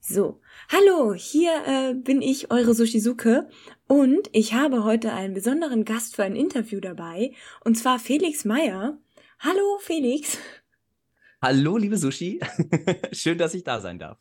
[0.00, 3.48] So, hallo, hier äh, bin ich, eure Sushizuke,
[3.88, 7.32] und ich habe heute einen besonderen Gast für ein Interview dabei,
[7.64, 8.98] und zwar Felix Meyer.
[9.40, 10.38] Hallo, Felix.
[11.42, 12.40] Hallo, liebe Sushi.
[13.12, 14.18] Schön, dass ich da sein darf.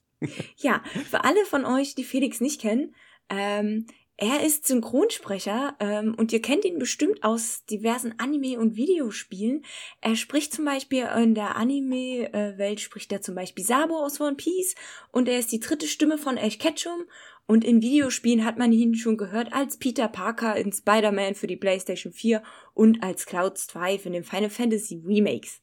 [0.58, 2.96] ja, für alle von euch, die Felix nicht kennen,
[3.30, 3.86] ähm,
[4.18, 9.64] er ist Synchronsprecher ähm, und ihr kennt ihn bestimmt aus diversen Anime- und Videospielen.
[10.02, 14.74] Er spricht zum Beispiel in der Anime-Welt spricht er zum Beispiel Sabo aus One Piece
[15.12, 17.06] und er ist die dritte Stimme von Ash Ketchum
[17.46, 21.56] und in Videospielen hat man ihn schon gehört als Peter Parker in Spider-Man für die
[21.56, 22.42] PlayStation 4
[22.74, 25.62] und als Cloud Strife in den Final Fantasy Remakes.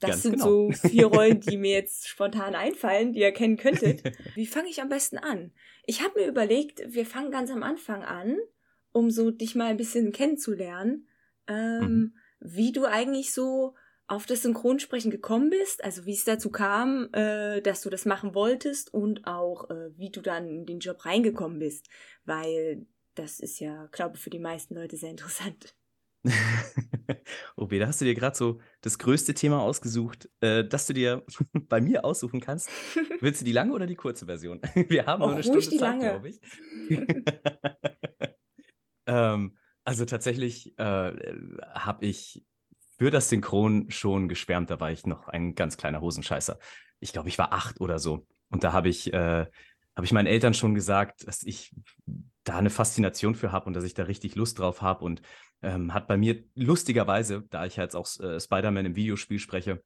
[0.00, 0.44] Das Ganz sind genau.
[0.44, 4.02] so vier Rollen, die mir jetzt spontan einfallen, die ihr kennen könntet.
[4.34, 5.52] Wie fange ich am besten an?
[5.86, 8.36] Ich habe mir überlegt, wir fangen ganz am Anfang an,
[8.92, 11.06] um so dich mal ein bisschen kennenzulernen,
[11.46, 12.14] ähm, mhm.
[12.40, 13.74] wie du eigentlich so
[14.08, 18.34] auf das Synchronsprechen gekommen bist, also wie es dazu kam, äh, dass du das machen
[18.34, 21.88] wolltest und auch äh, wie du dann in den Job reingekommen bist,
[22.24, 25.74] weil das ist ja, glaube ich, für die meisten Leute sehr interessant.
[27.56, 31.24] OB, da hast du dir gerade so das größte Thema ausgesucht, äh, das du dir
[31.52, 32.68] bei mir aussuchen kannst.
[33.20, 34.60] Willst du die lange oder die kurze Version?
[34.88, 36.40] Wir haben nur eine Stunde Zeit, glaube ich.
[39.06, 41.12] ähm, also tatsächlich äh,
[41.74, 42.44] habe ich
[42.98, 44.70] für das Synchron schon geschwärmt.
[44.70, 46.58] Da war ich noch ein ganz kleiner Hosenscheißer.
[47.00, 48.26] Ich glaube, ich war acht oder so.
[48.48, 49.46] Und da habe ich, äh,
[49.94, 51.74] hab ich meinen Eltern schon gesagt, dass ich
[52.44, 55.04] da eine Faszination für habe und dass ich da richtig Lust drauf habe.
[55.04, 55.20] Und
[55.62, 59.82] ähm, hat bei mir lustigerweise, da ich jetzt auch äh, Spider-Man im Videospiel spreche,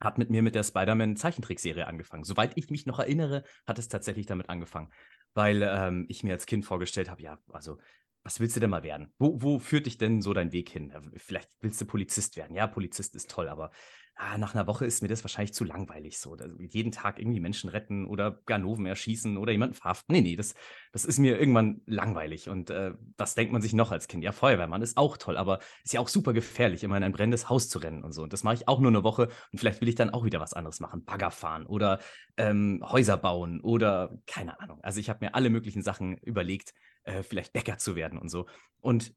[0.00, 2.24] hat mit mir mit der Spider-Man Zeichentrickserie angefangen.
[2.24, 4.92] Soweit ich mich noch erinnere, hat es tatsächlich damit angefangen,
[5.34, 7.78] weil ähm, ich mir als Kind vorgestellt habe, ja, also
[8.22, 9.12] was willst du denn mal werden?
[9.18, 10.92] Wo, wo führt dich denn so dein Weg hin?
[11.16, 12.54] Vielleicht willst du Polizist werden.
[12.54, 13.70] Ja, Polizist ist toll, aber
[14.18, 16.36] ah, nach einer Woche ist mir das wahrscheinlich zu langweilig so.
[16.58, 20.12] Jeden Tag irgendwie Menschen retten oder Ganoven erschießen oder jemanden verhaften.
[20.12, 20.54] Nee, nee, das,
[20.92, 22.48] das ist mir irgendwann langweilig.
[22.48, 24.24] Und äh, das denkt man sich noch als Kind.
[24.24, 27.48] Ja, Feuerwehrmann ist auch toll, aber ist ja auch super gefährlich, immer in ein brennendes
[27.48, 28.24] Haus zu rennen und so.
[28.24, 30.40] Und das mache ich auch nur eine Woche und vielleicht will ich dann auch wieder
[30.40, 31.04] was anderes machen.
[31.04, 32.00] Bagger fahren oder
[32.36, 34.80] ähm, Häuser bauen oder keine Ahnung.
[34.82, 38.46] Also ich habe mir alle möglichen Sachen überlegt, äh, vielleicht Bäcker zu werden und so.
[38.80, 39.14] Und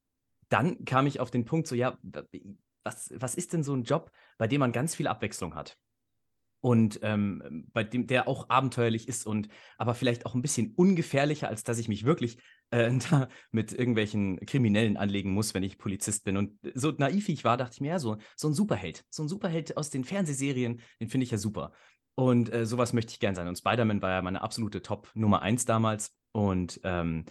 [0.50, 1.98] dann kam ich auf den Punkt, so, ja,
[2.84, 5.78] was, was ist denn so ein Job, bei dem man ganz viel Abwechslung hat?
[6.62, 11.48] Und ähm, bei dem, der auch abenteuerlich ist und aber vielleicht auch ein bisschen ungefährlicher,
[11.48, 12.40] als dass ich mich wirklich
[12.72, 16.38] äh, da mit irgendwelchen Kriminellen anlegen muss, wenn ich Polizist bin.
[16.38, 19.06] Und so naiv wie ich war, dachte ich mir, ja, so, so ein Superheld.
[19.12, 21.72] So ein Superheld aus den Fernsehserien, den finde ich ja super.
[22.16, 23.48] Und äh, sowas möchte ich gern sein.
[23.48, 26.16] Und Spider-Man war ja meine absolute Top Nummer eins damals.
[26.32, 27.26] Und ähm,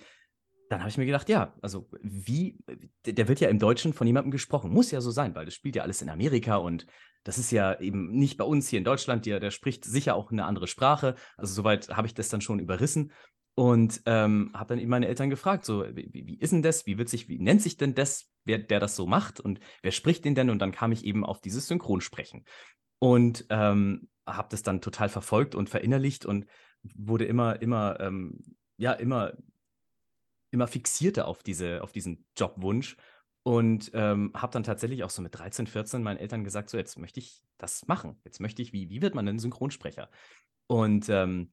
[0.70, 2.56] dann habe ich mir gedacht, ja, also wie,
[3.04, 4.70] der wird ja im Deutschen von jemandem gesprochen.
[4.70, 6.86] Muss ja so sein, weil das spielt ja alles in Amerika und
[7.24, 9.26] das ist ja eben nicht bei uns hier in Deutschland.
[9.26, 11.16] Der, der spricht sicher auch eine andere Sprache.
[11.36, 13.10] Also soweit habe ich das dann schon überrissen
[13.56, 16.86] und ähm, habe dann eben meine Eltern gefragt, so, wie, wie, ist denn das?
[16.86, 19.90] Wie wird sich, wie nennt sich denn das, wer der das so macht und wer
[19.90, 20.50] spricht den denn?
[20.50, 22.44] Und dann kam ich eben auf dieses Synchronsprechen
[23.00, 26.46] und ähm, habe das dann total verfolgt und verinnerlicht und
[26.94, 28.38] wurde immer, immer, ähm,
[28.76, 29.32] ja, immer
[30.50, 32.96] immer fixierter auf, diese, auf diesen Jobwunsch
[33.42, 36.98] und ähm, habe dann tatsächlich auch so mit 13, 14 meinen Eltern gesagt, so jetzt
[36.98, 38.20] möchte ich das machen.
[38.24, 40.10] Jetzt möchte ich, wie, wie wird man denn Synchronsprecher?
[40.66, 41.52] Und ähm,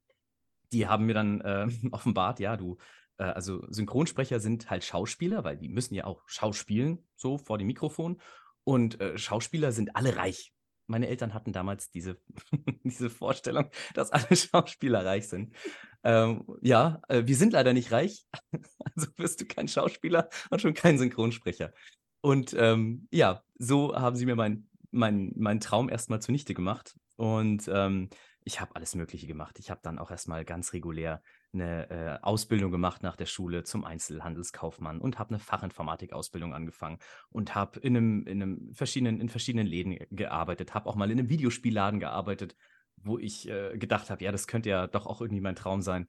[0.71, 2.77] die haben mir dann äh, offenbart, ja, du,
[3.17, 7.67] äh, also Synchronsprecher sind halt Schauspieler, weil die müssen ja auch schauspielen, so vor dem
[7.67, 8.21] Mikrofon.
[8.63, 10.53] Und äh, Schauspieler sind alle reich
[10.87, 12.17] meine Eltern hatten damals diese,
[12.83, 15.55] diese Vorstellung, dass alle Schauspieler reich sind.
[16.03, 18.25] Ähm, ja, äh, wir sind leider nicht reich,
[18.95, 21.73] also wirst du kein Schauspieler und schon kein Synchronsprecher.
[22.21, 26.95] Und ähm, ja, so haben sie mir meinen mein, mein Traum erstmal zunichte gemacht.
[27.15, 28.09] Und ähm,
[28.43, 29.59] ich habe alles Mögliche gemacht.
[29.59, 31.21] Ich habe dann auch erstmal ganz regulär
[31.61, 37.55] eine äh, Ausbildung gemacht nach der Schule zum Einzelhandelskaufmann und habe eine Fachinformatik-Ausbildung angefangen und
[37.55, 41.29] habe in einem, in einem verschiedenen, in verschiedenen Läden gearbeitet, habe auch mal in einem
[41.29, 42.55] Videospielladen gearbeitet,
[42.97, 46.07] wo ich äh, gedacht habe, ja, das könnte ja doch auch irgendwie mein Traum sein.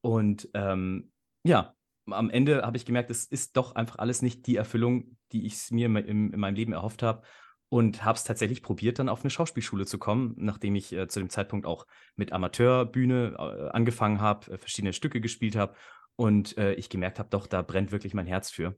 [0.00, 1.12] Und ähm,
[1.44, 1.74] ja,
[2.06, 5.70] am Ende habe ich gemerkt, es ist doch einfach alles nicht die Erfüllung, die ich
[5.70, 7.22] mir in, in meinem Leben erhofft habe
[7.70, 11.20] und habe es tatsächlich probiert, dann auf eine Schauspielschule zu kommen, nachdem ich äh, zu
[11.20, 11.86] dem Zeitpunkt auch
[12.16, 15.74] mit Amateurbühne äh, angefangen habe, äh, verschiedene Stücke gespielt habe
[16.16, 18.76] und äh, ich gemerkt habe, doch, da brennt wirklich mein Herz für.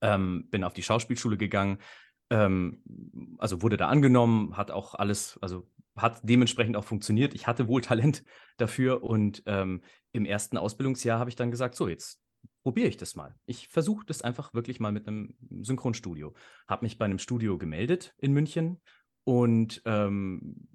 [0.00, 1.78] Ähm, bin auf die Schauspielschule gegangen,
[2.30, 2.82] ähm,
[3.38, 7.34] also wurde da angenommen, hat auch alles, also hat dementsprechend auch funktioniert.
[7.34, 8.24] Ich hatte wohl Talent
[8.56, 9.82] dafür und ähm,
[10.12, 12.22] im ersten Ausbildungsjahr habe ich dann gesagt, so jetzt
[12.68, 13.34] probiere ich das mal.
[13.46, 16.34] Ich versuche das einfach wirklich mal mit einem Synchronstudio.
[16.68, 18.82] Habe mich bei einem Studio gemeldet in München
[19.24, 20.68] und ähm,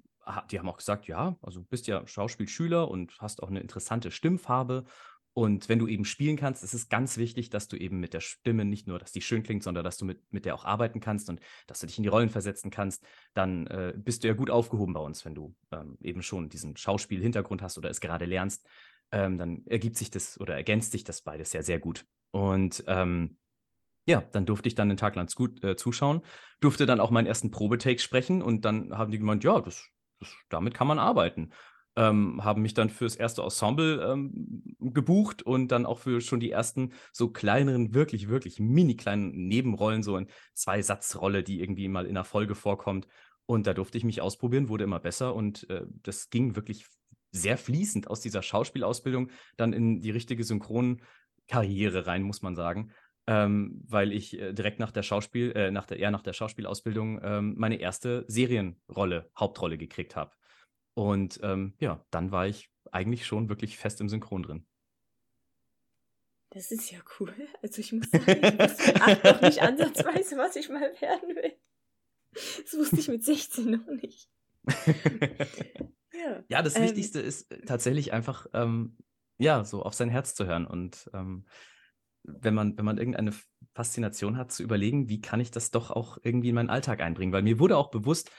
[0.50, 4.10] die haben auch gesagt, ja, also du bist ja Schauspielschüler und hast auch eine interessante
[4.10, 4.86] Stimmfarbe.
[5.34, 8.20] Und wenn du eben spielen kannst, ist es ganz wichtig, dass du eben mit der
[8.20, 10.98] Stimme nicht nur, dass die schön klingt, sondern dass du mit, mit der auch arbeiten
[10.98, 11.38] kannst und
[11.68, 13.06] dass du dich in die Rollen versetzen kannst.
[13.34, 16.76] Dann äh, bist du ja gut aufgehoben bei uns, wenn du ähm, eben schon diesen
[16.76, 18.66] Schauspiel-Hintergrund hast oder es gerade lernst.
[19.14, 22.06] Ähm, dann ergibt sich das oder ergänzt sich das beides ja sehr gut.
[22.30, 23.38] Und ähm,
[24.06, 26.22] ja, dann durfte ich dann den Tag lang gut äh, zuschauen,
[26.60, 29.88] durfte dann auch meinen ersten Probetake sprechen und dann haben die gemeint, ja, das,
[30.20, 31.52] das damit kann man arbeiten
[31.96, 36.50] ähm, haben mich dann fürs erste Ensemble ähm, gebucht und dann auch für schon die
[36.50, 42.06] ersten so kleineren, wirklich, wirklich mini kleinen Nebenrollen, so in zwei Satzrolle, die irgendwie mal
[42.06, 43.06] in der Folge vorkommt.
[43.46, 46.86] Und da durfte ich mich ausprobieren, wurde immer besser und äh, das ging wirklich
[47.34, 52.92] sehr fließend aus dieser Schauspielausbildung dann in die richtige Synchronkarriere rein, muss man sagen.
[53.26, 57.20] Ähm, weil ich äh, direkt nach der Schauspiel, äh, nach der, eher nach der Schauspielausbildung
[57.22, 60.32] ähm, meine erste Serienrolle, Hauptrolle gekriegt habe.
[60.92, 64.66] Und ähm, ja, dann war ich eigentlich schon wirklich fest im Synchron drin.
[66.50, 67.34] Das ist ja cool.
[67.62, 71.52] Also ich muss sagen, ich wusste noch nicht ansatzweise, was ich mal werden will.
[72.62, 74.28] Das wusste ich mit 16 noch nicht.
[76.24, 76.44] ja.
[76.48, 78.96] ja, das ähm, Wichtigste ist äh, tatsächlich einfach, ähm,
[79.38, 81.44] ja, so auf sein Herz zu hören und ähm,
[82.24, 83.32] wenn man, wenn man irgendeine
[83.74, 87.32] Faszination hat, zu überlegen, wie kann ich das doch auch irgendwie in meinen Alltag einbringen.
[87.32, 88.30] Weil mir wurde auch bewusst,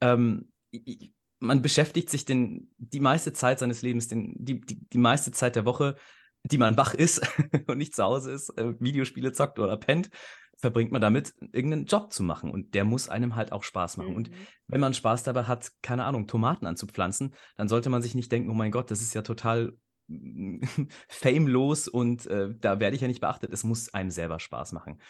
[0.00, 4.98] ähm, ich, man beschäftigt sich den, die meiste Zeit seines Lebens, den, die, die, die
[4.98, 5.96] meiste Zeit der Woche,
[6.44, 7.20] die man wach ist
[7.66, 10.10] und nicht zu Hause ist, äh, Videospiele zockt oder pennt,
[10.56, 12.50] verbringt man damit, irgendeinen Job zu machen.
[12.50, 14.10] Und der muss einem halt auch Spaß machen.
[14.10, 14.16] Mhm.
[14.16, 14.30] Und
[14.68, 18.50] wenn man Spaß dabei hat, keine Ahnung, Tomaten anzupflanzen, dann sollte man sich nicht denken,
[18.50, 19.76] oh mein Gott, das ist ja total
[21.08, 23.52] famelos und äh, da werde ich ja nicht beachtet.
[23.52, 25.00] Es muss einem selber Spaß machen.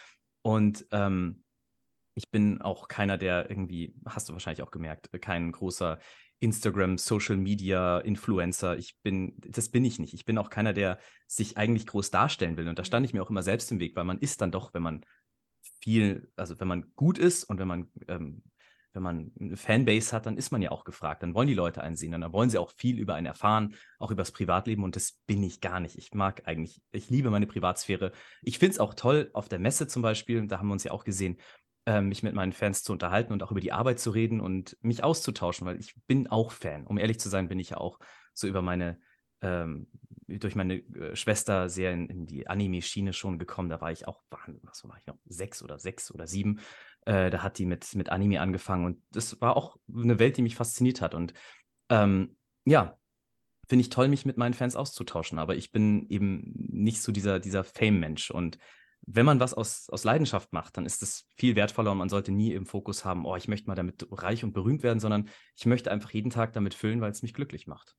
[0.41, 1.43] Und ähm,
[2.15, 5.99] ich bin auch keiner, der irgendwie, hast du wahrscheinlich auch gemerkt, kein großer
[6.43, 8.77] Instagram, Social Media, Influencer.
[8.77, 10.13] Ich bin, das bin ich nicht.
[10.13, 12.67] Ich bin auch keiner, der sich eigentlich groß darstellen will.
[12.67, 14.73] Und da stand ich mir auch immer selbst im Weg, weil man ist dann doch,
[14.73, 15.05] wenn man
[15.81, 18.43] viel, also wenn man gut ist und wenn man, ähm,
[18.91, 21.23] wenn man eine Fanbase hat, dann ist man ja auch gefragt.
[21.23, 23.75] Dann wollen die Leute einen sehen und dann wollen sie auch viel über einen erfahren,
[23.97, 24.83] auch über das Privatleben.
[24.83, 25.97] Und das bin ich gar nicht.
[25.97, 28.11] Ich mag eigentlich, ich liebe meine Privatsphäre.
[28.41, 30.91] Ich finde es auch toll auf der Messe zum Beispiel, da haben wir uns ja
[30.91, 31.37] auch gesehen,
[31.85, 35.03] mich mit meinen Fans zu unterhalten und auch über die Arbeit zu reden und mich
[35.03, 36.87] auszutauschen, weil ich bin auch Fan.
[36.87, 37.99] Um ehrlich zu sein, bin ich ja auch
[38.33, 38.99] so über meine,
[39.41, 39.87] ähm,
[40.27, 43.69] durch meine äh, Schwester sehr in, in die Anime-Schiene schon gekommen.
[43.69, 46.59] Da war ich auch, was war ich noch, sechs oder sechs oder sieben.
[47.05, 50.41] Äh, da hat die mit, mit Anime angefangen und das war auch eine Welt, die
[50.41, 51.13] mich fasziniert hat.
[51.13, 51.33] Und
[51.89, 52.97] ähm, ja,
[53.67, 57.39] finde ich toll, mich mit meinen Fans auszutauschen, aber ich bin eben nicht so dieser,
[57.39, 58.57] dieser Fame-Mensch und
[59.05, 62.31] wenn man was aus, aus Leidenschaft macht, dann ist es viel wertvoller und man sollte
[62.31, 65.65] nie im Fokus haben, oh, ich möchte mal damit reich und berühmt werden, sondern ich
[65.65, 67.95] möchte einfach jeden Tag damit füllen, weil es mich glücklich macht.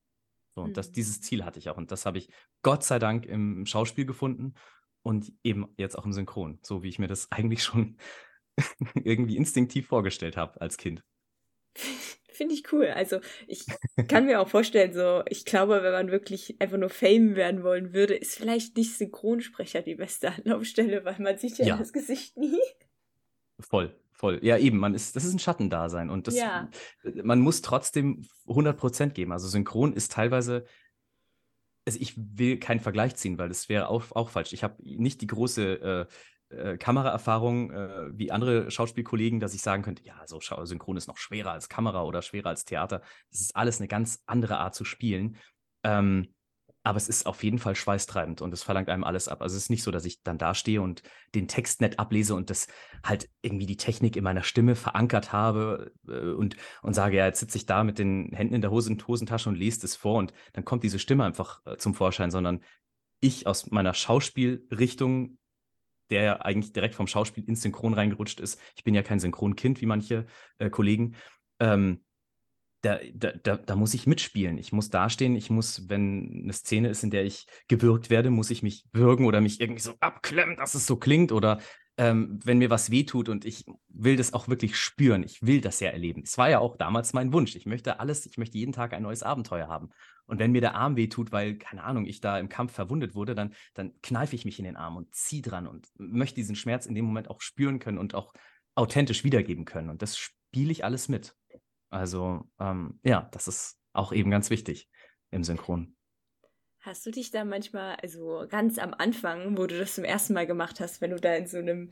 [0.55, 0.93] So, und das, mhm.
[0.93, 1.77] dieses Ziel hatte ich auch.
[1.77, 2.29] Und das habe ich
[2.61, 4.55] Gott sei Dank im Schauspiel gefunden
[5.03, 7.97] und eben jetzt auch im Synchron, so wie ich mir das eigentlich schon
[8.95, 11.03] irgendwie instinktiv vorgestellt habe als Kind.
[12.35, 12.87] Finde ich cool.
[12.87, 13.65] Also ich
[14.09, 17.93] kann mir auch vorstellen, so, ich glaube, wenn man wirklich einfach nur Fame werden wollen
[17.93, 21.77] würde, ist vielleicht nicht Synchronsprecher die beste Anlaufstelle, weil man sieht ja, ja.
[21.77, 22.59] das Gesicht nie.
[23.59, 24.39] Voll, voll.
[24.43, 26.69] Ja, eben, man ist, das ist ein Schattendasein und das, ja.
[27.23, 29.31] man muss trotzdem 100% geben.
[29.31, 30.65] Also Synchron ist teilweise,
[31.85, 34.51] also ich will keinen Vergleich ziehen, weil das wäre auch, auch falsch.
[34.51, 36.13] Ich habe nicht die große äh,
[36.55, 41.17] äh, Kameraerfahrung äh, wie andere Schauspielkollegen, dass ich sagen könnte, ja, so Synchron ist noch
[41.17, 43.01] schwerer als Kamera oder schwerer als Theater.
[43.31, 45.37] Das ist alles eine ganz andere Art zu spielen.
[45.83, 46.33] Ähm,
[46.85, 49.41] aber es ist auf jeden Fall schweißtreibend und es verlangt einem alles ab.
[49.41, 51.01] Also es ist nicht so, dass ich dann da stehe und
[51.33, 52.67] den Text nett ablese und das
[53.03, 57.39] halt irgendwie die Technik in meiner Stimme verankert habe äh, und, und sage, ja, jetzt
[57.39, 60.31] sitze ich da mit den Händen in der Hosen, Hosentasche und lese das vor und
[60.53, 62.61] dann kommt diese Stimme einfach äh, zum Vorschein, sondern
[63.19, 65.39] ich aus meiner Schauspielrichtung
[66.09, 68.59] der ja eigentlich direkt vom Schauspiel ins Synchron reingerutscht ist.
[68.75, 70.25] Ich bin ja kein Synchronkind wie manche
[70.57, 71.15] äh, Kollegen.
[71.59, 72.01] Ähm,
[72.81, 74.59] da, da, da, da, muss ich mitspielen.
[74.59, 75.35] Ich muss dastehen.
[75.35, 79.25] Ich muss, wenn eine Szene ist, in der ich gewürgt werde, muss ich mich würgen
[79.25, 81.31] oder mich irgendwie so abklemmen, dass es so klingt.
[81.31, 81.59] Oder
[81.97, 85.23] ähm, wenn mir was wehtut und ich will das auch wirklich spüren.
[85.23, 86.21] Ich will das ja erleben.
[86.23, 87.55] Es war ja auch damals mein Wunsch.
[87.55, 89.89] Ich möchte alles, ich möchte jeden Tag ein neues Abenteuer haben.
[90.27, 93.35] Und wenn mir der Arm wehtut, weil, keine Ahnung, ich da im Kampf verwundet wurde,
[93.35, 96.85] dann, dann kneife ich mich in den Arm und ziehe dran und möchte diesen Schmerz
[96.85, 98.33] in dem Moment auch spüren können und auch
[98.75, 99.89] authentisch wiedergeben können.
[99.89, 101.35] Und das spiele ich alles mit.
[101.89, 104.89] Also, ähm, ja, das ist auch eben ganz wichtig
[105.31, 105.95] im Synchron.
[106.79, 110.45] Hast du dich da manchmal, also ganz am Anfang, wo du das zum ersten Mal
[110.45, 111.89] gemacht hast, wenn du da in so einem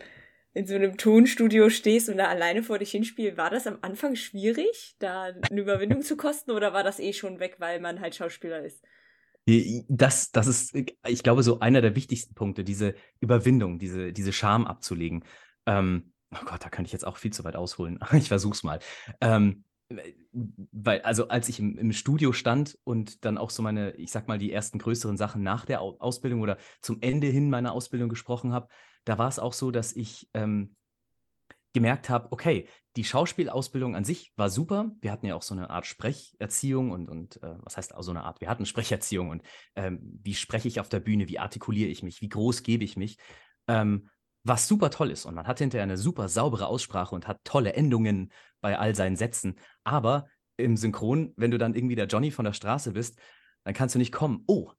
[0.53, 4.15] in so einem Tonstudio stehst und da alleine vor dich hinspielst, war das am Anfang
[4.15, 8.15] schwierig, da eine Überwindung zu kosten oder war das eh schon weg, weil man halt
[8.15, 8.83] Schauspieler ist?
[9.89, 14.65] Das, das ist, ich glaube, so einer der wichtigsten Punkte, diese Überwindung, diese, diese Scham
[14.65, 15.25] abzulegen.
[15.65, 17.99] Ähm, oh Gott, da könnte ich jetzt auch viel zu weit ausholen.
[18.13, 18.79] Ich versuch's mal.
[19.19, 19.65] Ähm,
[20.71, 24.27] weil, also als ich im, im, Studio stand und dann auch so meine, ich sag
[24.27, 28.53] mal, die ersten größeren Sachen nach der Ausbildung oder zum Ende hin meiner Ausbildung gesprochen
[28.53, 28.69] habe,
[29.05, 30.75] da war es auch so, dass ich ähm,
[31.73, 34.91] gemerkt habe, okay, die Schauspielausbildung an sich war super.
[35.01, 38.11] Wir hatten ja auch so eine Art Sprecherziehung und, und äh, was heißt auch so
[38.11, 38.39] eine Art?
[38.39, 39.41] Wir hatten Sprecherziehung und
[39.75, 42.95] ähm, wie spreche ich auf der Bühne, wie artikuliere ich mich, wie groß gebe ich
[42.95, 43.17] mich.
[43.67, 44.09] Ähm,
[44.43, 45.25] was super toll ist.
[45.25, 48.31] Und man hat hinterher eine super saubere Aussprache und hat tolle Endungen
[48.61, 49.55] bei all seinen Sätzen.
[49.83, 53.17] Aber im Synchron, wenn du dann irgendwie der Johnny von der Straße bist,
[53.63, 54.71] dann kannst du nicht kommen, oh,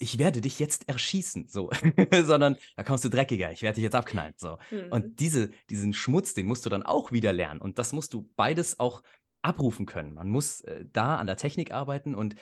[0.00, 1.70] ich werde dich jetzt erschießen, so,
[2.24, 4.58] sondern da kommst du dreckiger, ich werde dich jetzt abknallen, so.
[4.70, 4.90] Mhm.
[4.90, 7.60] Und diese, diesen Schmutz, den musst du dann auch wieder lernen.
[7.60, 9.02] Und das musst du beides auch
[9.42, 10.14] abrufen können.
[10.14, 12.34] Man muss äh, da an der Technik arbeiten und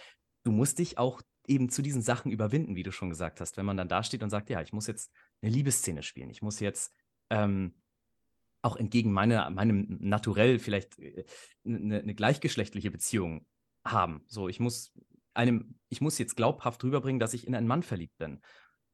[0.44, 3.56] du musst dich auch eben zu diesen Sachen überwinden, wie du schon gesagt hast.
[3.56, 5.10] Wenn man dann da steht und sagt, ja, ich muss jetzt
[5.42, 6.94] eine Liebesszene spielen, ich muss jetzt
[7.30, 7.74] ähm,
[8.62, 10.98] auch entgegen meiner, meinem Naturell vielleicht
[11.64, 13.46] eine, äh, eine gleichgeschlechtliche Beziehung
[13.84, 14.22] haben.
[14.28, 14.92] So, ich muss
[15.38, 18.40] einem, ich muss jetzt glaubhaft rüberbringen, dass ich in einen Mann verliebt bin.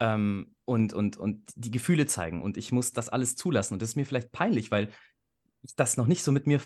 [0.01, 2.43] Ähm, und, und, und die Gefühle zeigen.
[2.43, 3.75] Und ich muss das alles zulassen.
[3.75, 4.91] Und das ist mir vielleicht peinlich, weil
[5.63, 6.61] ich das noch nicht so mit mir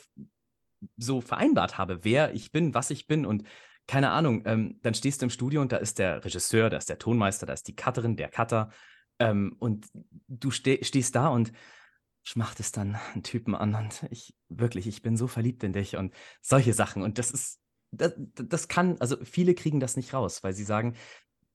[0.96, 3.24] so vereinbart habe, wer ich bin, was ich bin.
[3.24, 3.44] Und
[3.86, 6.88] keine Ahnung, ähm, dann stehst du im Studio und da ist der Regisseur, da ist
[6.88, 8.70] der Tonmeister, da ist die Cutterin, der Cutter.
[9.18, 9.86] Ähm, und
[10.28, 11.52] du ste stehst da und
[12.24, 16.14] schmachtest dann einen Typen an und ich, wirklich, ich bin so verliebt in dich und
[16.42, 17.02] solche Sachen.
[17.02, 20.94] Und das ist, das, das kann, also viele kriegen das nicht raus, weil sie sagen,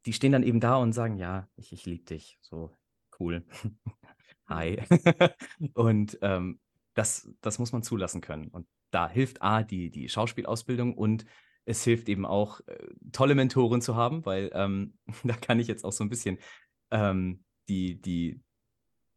[0.06, 2.72] die stehen dann eben da und sagen, ja, ich, ich liebe dich, so
[3.20, 3.46] cool.
[4.48, 4.82] Hi.
[5.74, 6.60] und ähm,
[6.94, 8.50] das, das muss man zulassen können.
[8.50, 11.26] Und da hilft A, die, die Schauspielausbildung und
[11.66, 12.78] es hilft eben auch, äh,
[13.12, 16.38] tolle Mentoren zu haben, weil ähm, da kann ich jetzt auch so ein bisschen
[16.92, 18.42] ähm, die, die,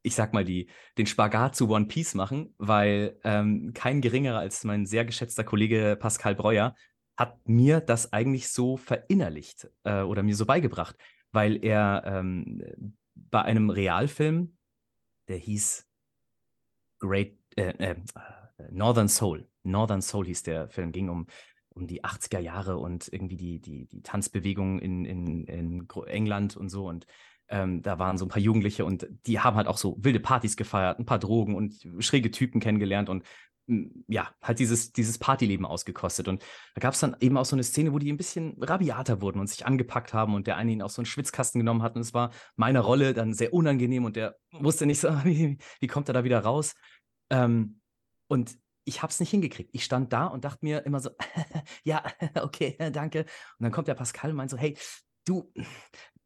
[0.02, 4.62] ich sag mal, die, den Spagat zu One Piece machen, weil ähm, kein geringerer als
[4.62, 6.76] mein sehr geschätzter Kollege Pascal Breuer
[7.16, 10.96] hat mir das eigentlich so verinnerlicht äh, oder mir so beigebracht,
[11.32, 14.56] weil er ähm, bei einem Realfilm,
[15.28, 15.86] der hieß
[16.98, 17.96] Great äh, äh,
[18.70, 21.26] Northern Soul, Northern Soul hieß der Film, ging um
[21.76, 26.70] um die 80er Jahre und irgendwie die, die, die Tanzbewegung in, in, in England und
[26.70, 26.88] so.
[26.88, 27.06] Und
[27.48, 30.56] ähm, da waren so ein paar Jugendliche und die haben halt auch so wilde Partys
[30.56, 33.24] gefeiert, ein paar Drogen und schräge Typen kennengelernt und
[33.66, 36.28] ja, halt dieses, dieses Partyleben ausgekostet.
[36.28, 36.42] Und
[36.74, 39.40] da gab es dann eben auch so eine Szene, wo die ein bisschen rabiater wurden
[39.40, 41.96] und sich angepackt haben und der eine ihn auf so einen Schwitzkasten genommen hat.
[41.96, 45.86] Und es war meine Rolle dann sehr unangenehm und der wusste nicht so, wie, wie
[45.86, 46.74] kommt er da wieder raus.
[47.30, 47.80] Ähm,
[48.28, 49.70] und ich habe es nicht hingekriegt.
[49.72, 51.10] Ich stand da und dachte mir immer so,
[51.84, 52.04] ja,
[52.40, 53.20] okay, danke.
[53.20, 54.76] Und dann kommt der Pascal und meint so, hey,
[55.24, 55.52] du,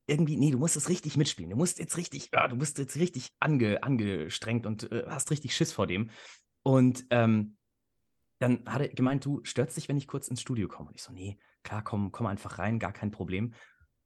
[0.06, 1.50] irgendwie, nee, du musst es richtig mitspielen.
[1.50, 5.54] Du musst jetzt richtig, ja, du bist jetzt richtig ange, angestrengt und äh, hast richtig
[5.54, 6.10] Schiss vor dem.
[6.70, 7.56] Und ähm,
[8.38, 10.90] dann hat er gemeint, du störst dich, wenn ich kurz ins Studio komme.
[10.90, 13.54] Und ich so, nee, klar, komm, komm einfach rein, gar kein Problem.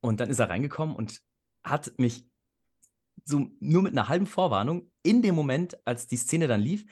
[0.00, 1.21] Und dann ist er reingekommen und
[1.62, 2.26] hat mich
[3.26, 6.87] so nur mit einer halben Vorwarnung in dem Moment, als die Szene dann lief,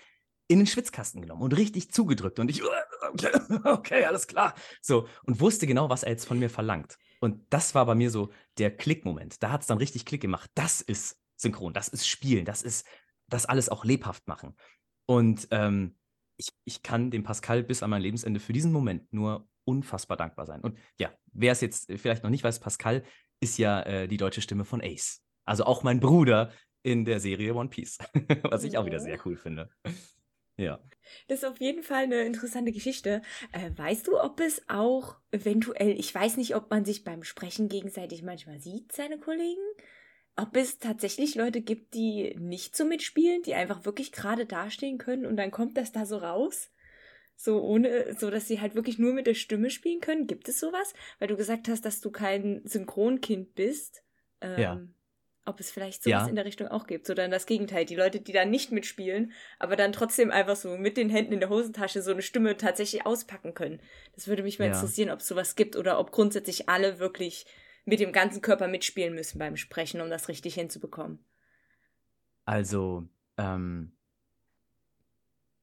[0.46, 2.38] in den Schwitzkasten genommen und richtig zugedrückt.
[2.38, 2.62] Und ich,
[3.10, 3.30] okay,
[3.64, 4.54] okay, alles klar.
[4.82, 6.98] So, und wusste genau, was er jetzt von mir verlangt.
[7.18, 9.42] Und das war bei mir so der Klickmoment.
[9.42, 10.50] Da hat es dann richtig Klick gemacht.
[10.54, 12.84] Das ist synchron, das ist Spielen, das ist
[13.32, 14.54] das alles auch lebhaft machen.
[15.12, 15.94] Und ähm,
[16.38, 20.46] ich, ich kann dem Pascal bis an mein Lebensende für diesen Moment nur unfassbar dankbar
[20.46, 20.62] sein.
[20.62, 23.04] Und ja, wer es jetzt vielleicht noch nicht weiß, Pascal
[23.38, 25.22] ist ja äh, die deutsche Stimme von Ace.
[25.44, 26.50] Also auch mein Bruder
[26.82, 27.98] in der Serie One Piece,
[28.44, 29.68] was ich auch wieder sehr cool finde.
[30.56, 30.80] Ja.
[31.28, 33.20] Das ist auf jeden Fall eine interessante Geschichte.
[33.52, 37.68] Äh, weißt du, ob es auch eventuell, ich weiß nicht, ob man sich beim Sprechen
[37.68, 39.60] gegenseitig manchmal sieht, seine Kollegen,
[40.36, 45.26] ob es tatsächlich Leute gibt, die nicht so mitspielen, die einfach wirklich gerade dastehen können
[45.26, 46.70] und dann kommt das da so raus?
[47.36, 50.26] So ohne, so dass sie halt wirklich nur mit der Stimme spielen können.
[50.26, 50.94] Gibt es sowas?
[51.18, 54.04] Weil du gesagt hast, dass du kein Synchronkind bist.
[54.40, 54.80] Ähm, ja
[55.44, 56.28] ob es vielleicht sowas ja.
[56.28, 57.06] in der Richtung auch gibt.
[57.06, 57.84] So dann das Gegenteil.
[57.84, 61.40] Die Leute, die da nicht mitspielen, aber dann trotzdem einfach so mit den Händen in
[61.40, 63.80] der Hosentasche so eine Stimme tatsächlich auspacken können.
[64.14, 64.74] Das würde mich mal ja.
[64.74, 67.46] interessieren, ob es sowas gibt oder ob grundsätzlich alle wirklich
[67.84, 71.24] mit dem ganzen Körper mitspielen müssen beim Sprechen, um das richtig hinzubekommen.
[72.44, 73.92] Also, ähm,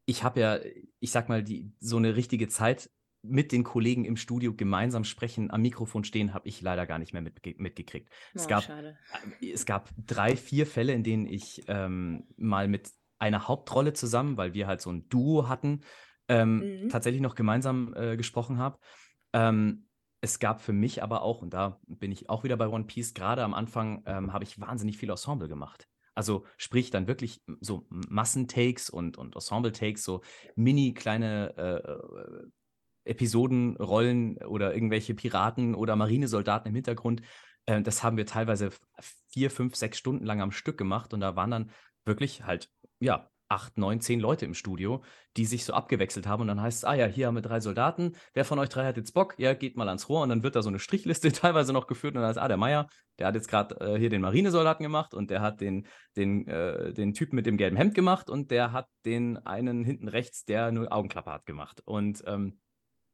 [0.05, 0.59] ich habe ja,
[0.99, 2.89] ich sag mal, die, so eine richtige Zeit
[3.21, 7.13] mit den Kollegen im Studio gemeinsam sprechen, am Mikrofon stehen, habe ich leider gar nicht
[7.13, 8.09] mehr mitge mitgekriegt.
[8.09, 8.97] Oh, es, gab, schade.
[9.41, 14.37] Äh, es gab drei, vier Fälle, in denen ich ähm, mal mit eine Hauptrolle zusammen,
[14.37, 15.81] weil wir halt so ein Duo hatten,
[16.29, 16.89] ähm, Mhm.
[16.89, 18.79] tatsächlich noch gemeinsam äh, gesprochen habe.
[19.33, 19.88] Ähm,
[20.21, 23.13] es gab für mich aber auch, und da bin ich auch wieder bei One Piece,
[23.13, 25.87] gerade am Anfang ähm, habe ich wahnsinnig viel Ensemble gemacht.
[26.15, 30.21] Also sprich dann wirklich so Massentakes und, und Ensemble-Takes, so
[30.55, 31.55] mini kleine
[33.05, 37.21] äh, Episodenrollen oder irgendwelche Piraten oder Marinesoldaten im Hintergrund.
[37.65, 38.71] Äh, das haben wir teilweise
[39.29, 41.71] vier, fünf, sechs Stunden lang am Stück gemacht und da waren dann
[42.03, 45.03] wirklich halt, ja, acht, neun, zehn Leute im Studio,
[45.35, 46.41] die sich so abgewechselt haben.
[46.41, 48.15] Und dann heißt es, ah ja, hier haben wir drei Soldaten.
[48.33, 49.35] Wer von euch drei hat jetzt Bock?
[49.37, 50.21] Ja, geht mal ans Rohr.
[50.21, 52.15] Und dann wird da so eine Strichliste teilweise noch geführt.
[52.15, 52.87] Und dann heißt, ah, der Meier,
[53.17, 56.93] der hat jetzt gerade äh, hier den Marinesoldaten gemacht und der hat den, den, äh,
[56.93, 60.71] den Typen mit dem gelben Hemd gemacht und der hat den einen hinten rechts, der
[60.71, 61.81] nur Augenklappe hat, gemacht.
[61.85, 62.59] Und ähm,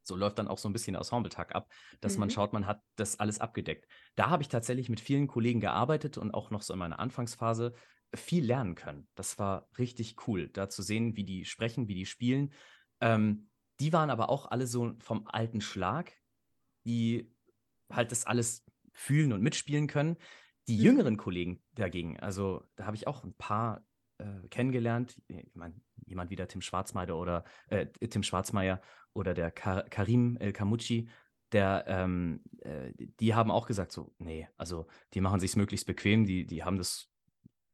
[0.08, 1.72] so läuft dann auch so ein bisschen der Ensemble-Tag ab,
[2.02, 2.22] dass mhm.
[2.22, 3.88] man schaut, man hat das alles abgedeckt.
[4.16, 7.74] Da habe ich tatsächlich mit vielen Kollegen gearbeitet und auch noch so in meiner Anfangsphase
[8.14, 9.08] viel lernen können.
[9.16, 12.54] Das war richtig cool, da zu sehen, wie die sprechen, wie die spielen.
[13.02, 16.14] Ähm, die waren aber auch alle so vom alten Schlag,
[16.86, 17.34] die
[17.92, 20.18] halt das alles fühlen und mitspielen können.
[20.68, 20.84] Die mhm.
[20.84, 23.84] jüngeren Kollegen dagegen, also da habe ich auch ein paar
[24.18, 25.22] äh, kennengelernt.
[25.28, 28.82] Ich meine, jemand wie der Tim Schwarzmeier oder äh, Tim Schwarzmeier
[29.14, 31.10] oder der Kar Karim El Kamuchi,
[31.52, 36.26] der, ähm, äh, die haben auch gesagt, so, nee, also die machen sich möglichst bequem,
[36.26, 37.10] die, die haben das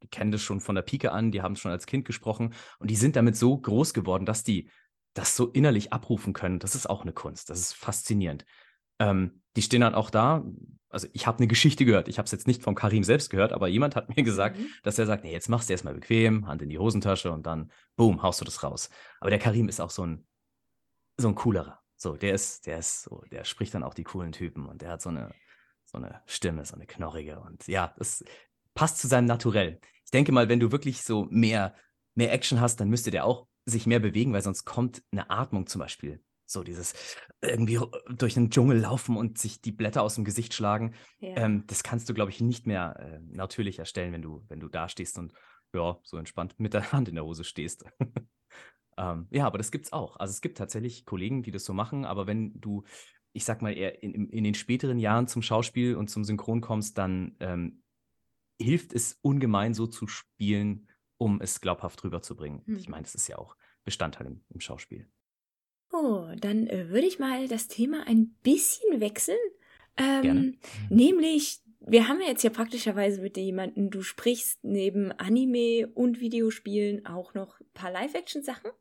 [0.03, 2.53] die kennen das schon von der Pike an, die haben es schon als Kind gesprochen
[2.79, 4.69] und die sind damit so groß geworden, dass die
[5.13, 6.59] das so innerlich abrufen können.
[6.59, 8.45] Das ist auch eine Kunst, das ist faszinierend.
[8.99, 10.43] Ähm, die stehen dann auch da.
[10.89, 12.07] Also ich habe eine Geschichte gehört.
[12.07, 14.67] Ich habe es jetzt nicht vom Karim selbst gehört, aber jemand hat mir gesagt, mhm.
[14.83, 17.71] dass er sagt, nee, jetzt machst du erstmal bequem, Hand in die Hosentasche und dann,
[17.95, 18.89] boom, haust du das raus.
[19.19, 20.25] Aber der Karim ist auch so ein,
[21.17, 21.79] so ein coolerer.
[21.95, 24.89] So, der ist, der ist so, der spricht dann auch die coolen Typen und der
[24.89, 25.33] hat so eine,
[25.85, 27.39] so eine Stimme, so eine knorrige.
[27.39, 28.23] Und ja, das,
[28.73, 29.79] passt zu seinem Naturell.
[30.05, 31.75] Ich denke mal, wenn du wirklich so mehr,
[32.15, 35.67] mehr Action hast, dann müsste der auch sich mehr bewegen, weil sonst kommt eine Atmung
[35.67, 36.23] zum Beispiel.
[36.51, 36.93] So dieses
[37.41, 37.79] irgendwie
[38.09, 40.93] durch den Dschungel laufen und sich die Blätter aus dem Gesicht schlagen.
[41.19, 41.37] Ja.
[41.37, 44.67] Ähm, das kannst du, glaube ich, nicht mehr äh, natürlich erstellen, wenn du, wenn du
[44.67, 45.33] da stehst und
[45.73, 47.85] ja, so entspannt mit der Hand in der Hose stehst.
[48.97, 50.17] ähm, ja, aber das gibt's auch.
[50.17, 52.83] Also es gibt tatsächlich Kollegen, die das so machen, aber wenn du,
[53.33, 56.97] ich sag mal, eher in, in den späteren Jahren zum Schauspiel und zum Synchron kommst,
[56.97, 57.81] dann ähm,
[58.59, 62.63] hilft es ungemein, so zu spielen, um es glaubhaft rüberzubringen.
[62.65, 62.75] Hm.
[62.75, 65.09] Ich meine, das ist ja auch Bestandteil im, im Schauspiel.
[66.39, 69.37] Dann äh, würde ich mal das Thema ein bisschen wechseln.
[69.97, 70.53] Ähm, Gerne.
[70.89, 77.05] Nämlich, wir haben ja jetzt ja praktischerweise mit jemandem, du sprichst neben Anime und Videospielen
[77.05, 78.71] auch noch ein paar Live-Action-Sachen.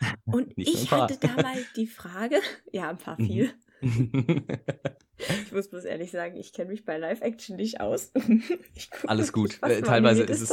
[0.24, 2.40] Und ich hatte da mal die Frage,
[2.72, 3.26] ja, ein paar mhm.
[3.26, 3.50] viel.
[3.82, 8.12] ich muss bloß ehrlich sagen, ich kenne mich bei Live-Action nicht aus.
[9.06, 9.58] Alles gut.
[9.62, 10.52] Äh, teilweise ist es.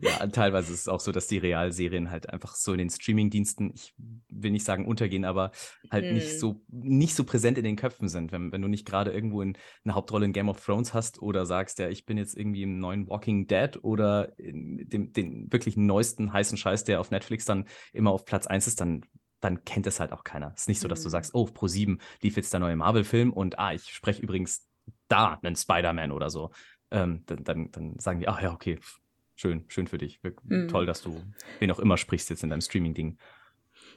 [0.00, 3.72] Ja, teilweise ist es auch so, dass die Realserien halt einfach so in den Streaming-Diensten,
[3.74, 3.94] ich
[4.28, 5.50] will nicht sagen untergehen, aber
[5.90, 6.14] halt hm.
[6.14, 8.32] nicht so nicht so präsent in den Köpfen sind.
[8.32, 11.46] Wenn, wenn du nicht gerade irgendwo in, eine Hauptrolle in Game of Thrones hast oder
[11.46, 16.32] sagst, ja, ich bin jetzt irgendwie im neuen Walking Dead oder dem den wirklich neuesten
[16.32, 19.04] heißen Scheiß, der auf Netflix dann immer auf Platz 1 ist, dann
[19.44, 20.52] dann kennt es halt auch keiner.
[20.54, 21.12] Es ist nicht so, dass du mhm.
[21.12, 24.66] sagst, oh, Pro 7 lief jetzt der neue Marvel-Film und ah, ich spreche übrigens
[25.08, 26.50] da einen Spider-Man oder so.
[26.90, 28.78] Ähm, dann, dann, dann, sagen die, ach ja, okay,
[29.34, 30.20] schön, schön für dich.
[30.44, 30.68] Mhm.
[30.68, 31.20] Toll, dass du
[31.58, 33.18] wen auch immer sprichst jetzt in deinem Streaming-Ding.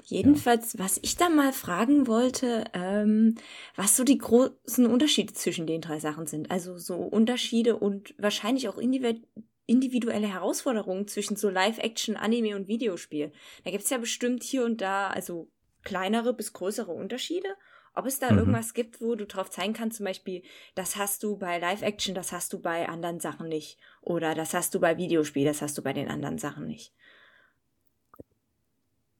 [0.03, 0.79] Jedenfalls, ja.
[0.79, 3.35] was ich da mal fragen wollte, ähm,
[3.75, 6.49] was so die großen Unterschiede zwischen den drei Sachen sind.
[6.49, 13.33] Also so Unterschiede und wahrscheinlich auch individuelle Herausforderungen zwischen so Live-Action, Anime und Videospiel.
[13.65, 15.49] Da gibt's ja bestimmt hier und da, also
[15.83, 17.49] kleinere bis größere Unterschiede.
[17.97, 18.37] Ob es da mhm.
[18.37, 20.43] irgendwas gibt, wo du drauf zeigen kannst, zum Beispiel,
[20.75, 23.79] das hast du bei Live-Action, das hast du bei anderen Sachen nicht.
[24.01, 26.93] Oder das hast du bei Videospiel, das hast du bei den anderen Sachen nicht.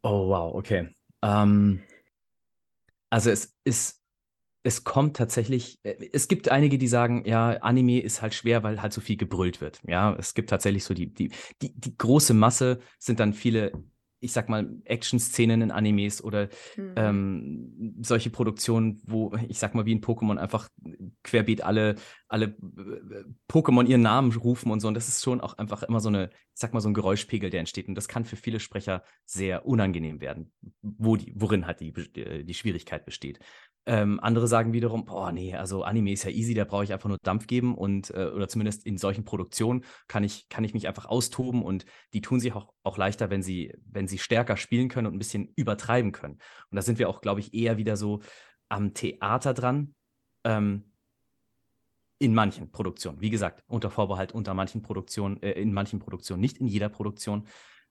[0.04, 0.96] Oh, wow, okay.
[1.24, 1.82] Ähm,
[3.10, 3.98] also es ist
[4.68, 8.82] es kommt tatsächlich, äh, es gibt einige, die sagen, ja, Anime ist halt schwer, weil
[8.82, 9.82] halt so viel gebrüllt wird.
[9.88, 13.72] Ja, es gibt tatsächlich so die, die, die, die große Masse sind dann viele
[14.20, 16.94] ich sag mal, Action-Szenen in Animes oder mhm.
[16.96, 20.70] ähm, solche Produktionen, wo, ich sag mal, wie in Pokémon einfach
[21.24, 21.96] querbeet alle,
[22.28, 24.88] alle äh, Pokémon ihren Namen rufen und so.
[24.88, 27.50] Und das ist schon auch einfach immer so eine, ich sag mal, so ein Geräuschpegel,
[27.50, 27.88] der entsteht.
[27.88, 30.52] Und das kann für viele Sprecher sehr unangenehm werden,
[30.82, 33.40] wo die, worin halt die, die Schwierigkeit besteht.
[33.90, 37.08] Ähm, andere sagen wiederum, boah, nee, also Anime ist ja easy, da brauche ich einfach
[37.08, 40.90] nur Dampf geben und, äh, oder zumindest in solchen Produktionen kann ich, kann ich mich
[40.90, 44.90] einfach austoben und die tun sich auch, auch leichter, wenn sie, wenn sie stärker spielen
[44.90, 46.34] können und ein bisschen übertreiben können.
[46.70, 48.20] Und da sind wir auch, glaube ich, eher wieder so
[48.68, 49.96] am Theater dran.
[50.44, 50.92] Ähm,
[52.20, 53.22] in manchen Produktionen.
[53.22, 57.48] Wie gesagt, unter Vorbehalt unter manchen Produktionen, äh, in manchen Produktionen, nicht in jeder Produktion.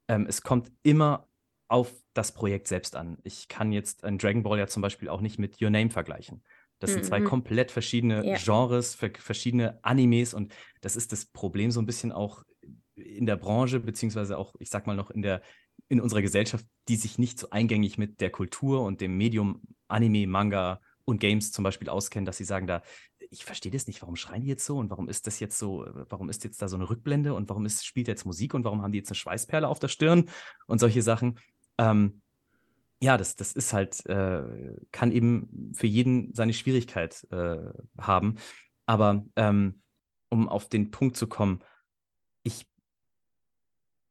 [0.08, 1.28] Ähm, es kommt immer
[1.68, 3.18] auf das Projekt selbst an.
[3.24, 6.42] Ich kann jetzt ein Dragon Ball ja zum Beispiel auch nicht mit Your Name vergleichen.
[6.78, 7.24] Das sind zwei Mhm.
[7.24, 8.36] komplett verschiedene Ja.
[8.36, 12.42] Genres, ver verschiedene Animes und das ist das Problem so ein bisschen auch
[12.94, 15.42] in der Branche, beziehungsweise auch, ich sag mal noch in der,
[15.88, 20.26] in unserer Gesellschaft, die sich nicht so eingängig mit der Kultur und dem Medium Anime,
[20.26, 22.82] Manga und Games zum Beispiel auskennen, dass sie sagen da,
[23.30, 25.86] ich verstehe das nicht, warum schreien die jetzt so und warum ist das jetzt so,
[26.08, 28.82] warum ist jetzt da so eine Rückblende und warum ist, spielt jetzt Musik und warum
[28.82, 30.28] haben die jetzt eine Schweißperle auf der Stirn
[30.66, 31.38] und solche Sachen.
[31.78, 32.22] Ähm,
[33.00, 34.42] ja, das, das ist halt, äh,
[34.90, 37.58] kann eben für jeden seine Schwierigkeit äh,
[37.98, 38.36] haben.
[38.86, 39.82] Aber ähm,
[40.28, 41.62] um auf den Punkt zu kommen,
[42.42, 42.66] ich,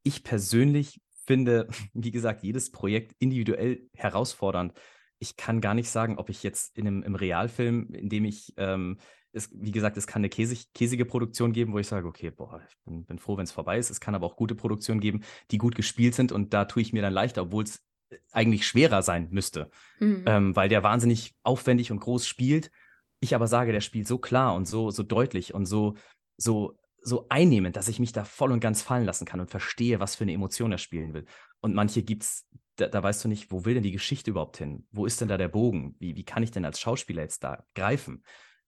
[0.03, 4.73] ich persönlich finde, wie gesagt, jedes Projekt individuell herausfordernd.
[5.19, 8.53] Ich kann gar nicht sagen, ob ich jetzt in einem im Realfilm, in dem ich,
[8.57, 8.97] ähm,
[9.35, 12.61] es, wie gesagt, es kann eine käsig, käsige Produktion geben, wo ich sage, okay, boah,
[12.67, 13.89] ich bin, bin froh, wenn es vorbei ist.
[13.89, 15.21] Es kann aber auch gute Produktionen geben,
[15.51, 17.83] die gut gespielt sind und da tue ich mir dann leichter, obwohl es
[18.31, 19.69] eigentlich schwerer sein müsste,
[19.99, 20.23] Mhm.
[20.25, 22.71] ähm, weil der wahnsinnig aufwendig und groß spielt.
[23.19, 25.95] Ich aber sage, der spielt so klar und so, so deutlich und so,
[26.37, 29.99] so, so einnehmend, dass ich mich da voll und ganz fallen lassen kann und verstehe,
[29.99, 31.25] was für eine Emotion er spielen will.
[31.61, 34.85] Und manche gibt's, da, da weißt du nicht, wo will denn die Geschichte überhaupt hin?
[34.91, 35.95] Wo ist denn da der Bogen?
[35.99, 38.23] Wie, wie kann ich denn als Schauspieler jetzt da greifen?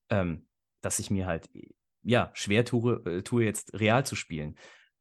[0.10, 0.47] Ähm,
[0.82, 1.50] dass ich mir halt,
[2.04, 4.58] ja, schwer tue, äh, tue jetzt real zu spielen.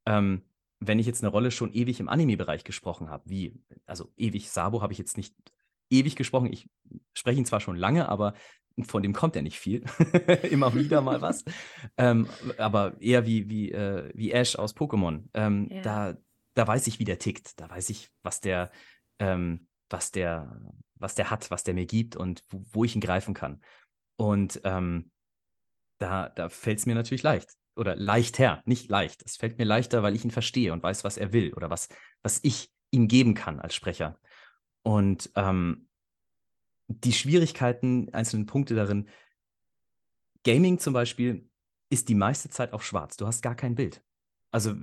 [0.07, 0.43] Ähm,
[0.81, 4.83] wenn ich jetzt eine Rolle schon ewig im Anime-Bereich gesprochen habe, wie, also ewig Sabo
[4.83, 5.35] habe ich jetzt nicht
[5.91, 6.53] ewig gesprochen.
[6.53, 6.69] Ich
[7.15, 8.35] spreche ihn zwar schon lange, aber
[8.83, 9.85] von dem kommt ja nicht viel.
[10.51, 11.45] Immer wieder mal was.
[11.97, 15.25] Ähm, aber eher wie, wie, äh, wie Ash aus Pokémon.
[15.33, 15.81] Ähm, Ja.
[15.83, 16.17] da,
[16.55, 17.59] da weiß ich, wie der tickt.
[17.59, 18.71] Da weiß ich, was der,
[19.19, 20.61] ähm, was der,
[20.97, 23.62] was der hat, was der mir gibt und wo, wo ich ihn greifen kann.
[24.17, 25.11] Und ähm,
[25.98, 27.50] da, da fällt es mir natürlich leicht.
[27.76, 29.22] Oder leichter, nicht leicht.
[29.24, 31.88] Es fällt mir leichter, weil ich ihn verstehe und weiß, was er will oder was,
[32.22, 34.18] was ich ihm geben kann als Sprecher.
[34.82, 35.88] Und ähm,
[36.88, 39.09] die Schwierigkeiten, einzelne Punkte darin,
[40.44, 41.50] Gaming zum Beispiel
[41.90, 43.16] ist die meiste Zeit auf schwarz.
[43.16, 44.02] Du hast gar kein Bild.
[44.52, 44.74] Also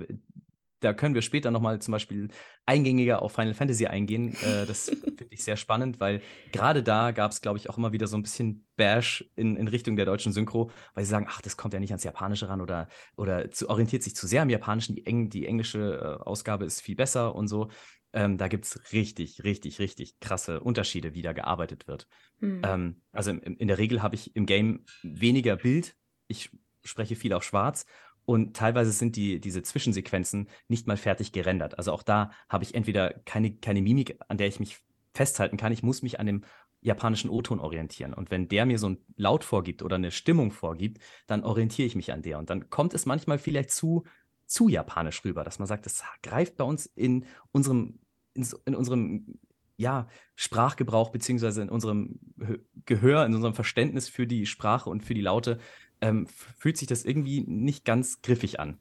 [0.84, 2.28] da können wir später nochmal zum Beispiel
[2.66, 4.34] eingängiger auf Final Fantasy eingehen.
[4.42, 4.84] Äh, das
[5.18, 6.20] finde ich sehr spannend, weil
[6.52, 9.68] gerade da gab es, glaube ich, auch immer wieder so ein bisschen Bash in, in
[9.68, 12.60] Richtung der deutschen Synchro, weil sie sagen, ach, das kommt ja nicht ans Japanische ran
[12.60, 14.94] oder, oder zu, orientiert sich zu sehr am Japanischen.
[14.94, 17.70] Die, Eng, die englische äh, Ausgabe ist viel besser und so.
[18.12, 22.06] Ähm, da gibt es richtig, richtig, richtig krasse Unterschiede, wie da gearbeitet wird.
[22.40, 22.62] Mhm.
[22.64, 25.96] Ähm, also im, in der Regel habe ich im Game weniger Bild.
[26.28, 26.50] Ich
[26.84, 27.86] spreche viel auf Schwarz
[28.26, 31.78] und teilweise sind die, diese Zwischensequenzen nicht mal fertig gerendert.
[31.78, 34.78] Also auch da habe ich entweder keine, keine Mimik, an der ich mich
[35.12, 35.72] festhalten kann.
[35.72, 36.44] Ich muss mich an dem
[36.80, 38.12] japanischen O-Ton orientieren.
[38.12, 41.96] Und wenn der mir so ein Laut vorgibt oder eine Stimmung vorgibt, dann orientiere ich
[41.96, 42.38] mich an der.
[42.38, 44.04] Und dann kommt es manchmal vielleicht zu,
[44.46, 48.00] zu japanisch rüber, dass man sagt, das greift bei uns in unserem,
[48.34, 49.38] in, in unserem
[49.76, 50.06] ja,
[50.36, 55.20] Sprachgebrauch beziehungsweise in unserem Hö- Gehör, in unserem Verständnis für die Sprache und für die
[55.20, 55.58] Laute,
[56.04, 56.26] ähm,
[56.58, 58.78] fühlt sich das irgendwie nicht ganz griffig an.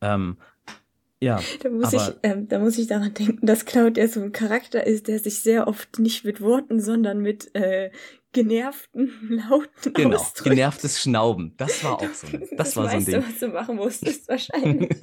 [0.00, 0.36] Ähm,
[1.20, 4.86] ja, Da muss, ich, ähm, da muss ich daran denken, dass Claudia so ein Charakter
[4.86, 7.90] ist, der sich sehr oft nicht mit Worten, sondern mit äh,
[8.32, 9.10] genervten
[9.50, 10.44] Lauten genau, ausdrückt.
[10.50, 13.24] genervtes Schnauben, das war auch so, ein- das war so ein Ding.
[13.26, 14.90] was du machen musstest, wahrscheinlich.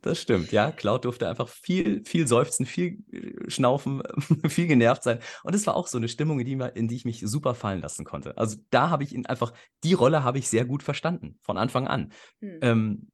[0.00, 0.70] Das stimmt, ja.
[0.72, 4.02] Cloud durfte einfach viel, viel seufzen, viel äh, schnaufen,
[4.48, 5.18] viel genervt sein.
[5.44, 7.80] Und es war auch so eine Stimmung, in die, in die ich mich super fallen
[7.80, 8.36] lassen konnte.
[8.36, 9.52] Also da habe ich ihn einfach,
[9.84, 12.12] die Rolle habe ich sehr gut verstanden, von Anfang an.
[12.40, 12.58] Hm.
[12.62, 13.08] Ähm,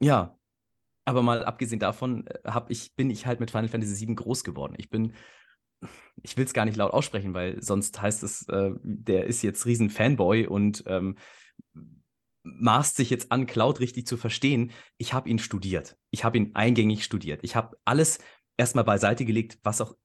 [0.00, 0.36] ja,
[1.04, 4.44] aber mal abgesehen davon äh, hab ich, bin ich halt mit Final Fantasy VII groß
[4.44, 4.74] geworden.
[4.78, 5.12] Ich bin,
[6.22, 9.66] ich will es gar nicht laut aussprechen, weil sonst heißt es, äh, der ist jetzt
[9.66, 11.16] riesen Fanboy und ähm,
[12.44, 14.70] maßt sich jetzt an, Cloud richtig zu verstehen.
[14.98, 15.96] Ich habe ihn studiert.
[16.10, 17.40] Ich habe ihn eingängig studiert.
[17.42, 18.18] Ich habe alles
[18.56, 19.96] erstmal beiseite gelegt, was auch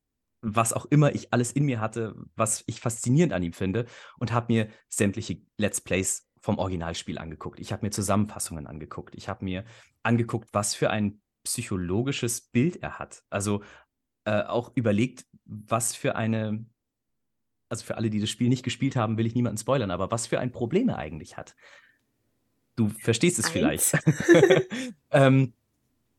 [0.42, 3.86] was auch immer ich alles in mir hatte, was ich faszinierend an ihm finde
[4.20, 7.60] und habe mir sämtliche Let's Plays vom Originalspiel angeguckt.
[7.60, 9.16] Ich habe mir Zusammenfassungen angeguckt.
[9.16, 9.66] Ich habe mir
[10.04, 13.24] angeguckt, was für ein psychologisches Bild er hat.
[13.30, 13.64] Also
[14.26, 16.66] äh, auch überlegt, was für eine,
[17.68, 20.28] also für alle, die das Spiel nicht gespielt haben, will ich niemanden spoilern, aber was
[20.28, 21.56] für ein Problem er eigentlich hat.
[22.80, 23.54] Du verstehst es Eins.
[23.54, 23.94] vielleicht.
[25.12, 25.54] ähm,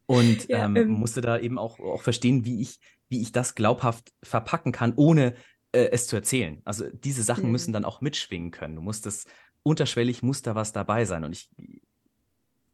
[0.06, 0.88] und Ja, ähm, ähm.
[0.88, 5.34] musste da eben auch, auch verstehen, wie ich, wie ich das glaubhaft verpacken kann, ohne
[5.72, 6.62] äh, es zu erzählen.
[6.64, 7.52] Also diese Sachen Mhm.
[7.52, 8.76] müssen dann auch mitschwingen können.
[8.76, 9.26] Du musst das
[9.62, 11.24] unterschwellig, muss da was dabei sein.
[11.24, 11.50] Und ich,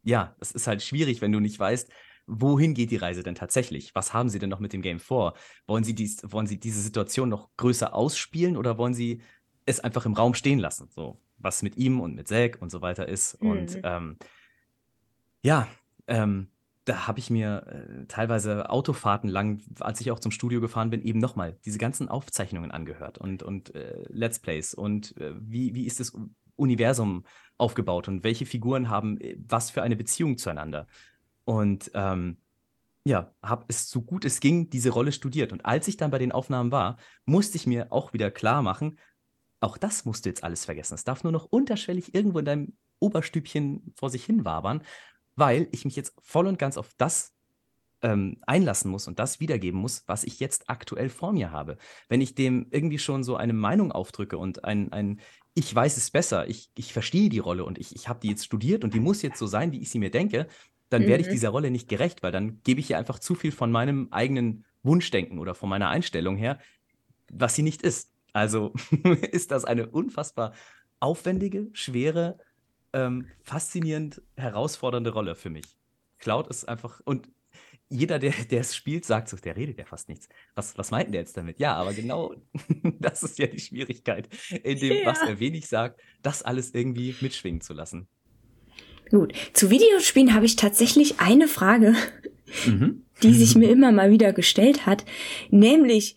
[0.02, 1.90] ja, das ist halt schwierig, wenn du nicht weißt,
[2.26, 3.94] wohin geht die Reise denn tatsächlich?
[3.94, 5.34] Was haben sie denn noch mit dem Game vor?
[5.66, 9.22] Wollen sie, dies, wollen sie diese Situation noch größer ausspielen oder wollen sie
[9.64, 10.88] es einfach im Raum stehen lassen?
[10.90, 13.40] So, was mit ihm und mit Zack und so weiter ist.
[13.40, 13.50] Mhm.
[13.50, 14.16] Und ähm,
[15.42, 15.68] ja,
[16.08, 16.48] ähm,
[16.84, 21.02] da habe ich mir äh, teilweise Autofahrten lang, als ich auch zum Studio gefahren bin,
[21.02, 25.86] eben nochmal diese ganzen Aufzeichnungen angehört und, und äh, Let's Plays und äh, wie, wie
[25.86, 26.16] ist das
[26.56, 27.24] Universum
[27.58, 30.86] aufgebaut und welche Figuren haben äh, was für eine Beziehung zueinander.
[31.44, 32.38] Und ähm,
[33.04, 35.52] ja, habe es so gut es ging diese Rolle studiert.
[35.52, 38.98] Und als ich dann bei den Aufnahmen war, musste ich mir auch wieder klar machen,
[39.60, 40.94] auch das musst du jetzt alles vergessen.
[40.94, 44.82] Es darf nur noch unterschwellig irgendwo in deinem Oberstübchen vor sich hin wabern
[45.36, 47.34] weil ich mich jetzt voll und ganz auf das
[48.02, 51.76] ähm, einlassen muss und das wiedergeben muss, was ich jetzt aktuell vor mir habe.
[52.08, 55.20] Wenn ich dem irgendwie schon so eine Meinung aufdrücke und ein, ein
[55.54, 58.44] ich weiß es besser, ich, ich verstehe die Rolle und ich, ich habe die jetzt
[58.44, 60.48] studiert und die muss jetzt so sein, wie ich sie mir denke,
[60.88, 61.06] dann mhm.
[61.08, 61.32] werde ich mhm.
[61.32, 64.64] dieser Rolle nicht gerecht, weil dann gebe ich ihr einfach zu viel von meinem eigenen
[64.82, 66.58] Wunschdenken oder von meiner Einstellung her,
[67.30, 68.12] was sie nicht ist.
[68.36, 68.74] Also
[69.32, 70.52] ist das eine unfassbar
[71.00, 72.38] aufwendige, schwere
[72.92, 75.64] ähm, faszinierend herausfordernde Rolle für mich.
[76.18, 77.30] Cloud ist einfach, und
[77.88, 80.28] jeder, der, der es spielt, sagt so, der redet ja fast nichts.
[80.54, 81.58] Was, was meint der jetzt damit?
[81.58, 82.34] Ja, aber genau
[83.00, 84.28] das ist ja die Schwierigkeit,
[84.62, 85.06] in dem, ja.
[85.06, 88.06] was er wenig sagt, das alles irgendwie mitschwingen zu lassen.
[89.08, 91.94] Gut, zu Videospielen habe ich tatsächlich eine Frage,
[92.66, 93.02] mhm.
[93.22, 95.06] die sich mir immer mal wieder gestellt hat,
[95.48, 96.16] nämlich,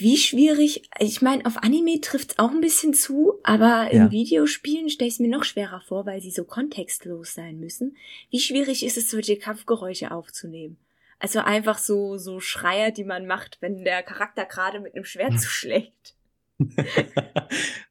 [0.00, 4.10] wie schwierig, ich meine, auf Anime trifft's auch ein bisschen zu, aber in ja.
[4.10, 7.96] Videospielen stelle ich es mir noch schwerer vor, weil sie so kontextlos sein müssen.
[8.30, 10.76] Wie schwierig ist es, solche Kampfgeräusche aufzunehmen?
[11.18, 15.32] Also einfach so, so Schreier, die man macht, wenn der Charakter gerade mit einem Schwert
[15.32, 15.38] hm.
[15.38, 16.14] zuschlägt.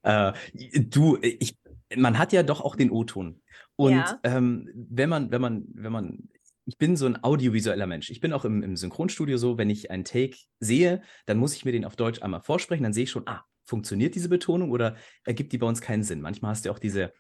[0.03, 1.57] äh, du, ich,
[1.95, 3.41] man hat ja doch auch den O-Ton.
[3.75, 4.19] Und ja.
[4.23, 6.29] ähm, wenn man, wenn man, wenn man
[6.65, 8.09] ich bin so ein audiovisueller Mensch.
[8.09, 11.65] Ich bin auch im, im, Synchronstudio so, wenn ich einen Take sehe, dann muss ich
[11.65, 14.95] mir den auf Deutsch einmal vorsprechen, dann sehe ich schon, ah, funktioniert diese Betonung oder
[15.23, 16.21] ergibt die bei uns keinen Sinn?
[16.21, 17.13] Manchmal hast du auch diese,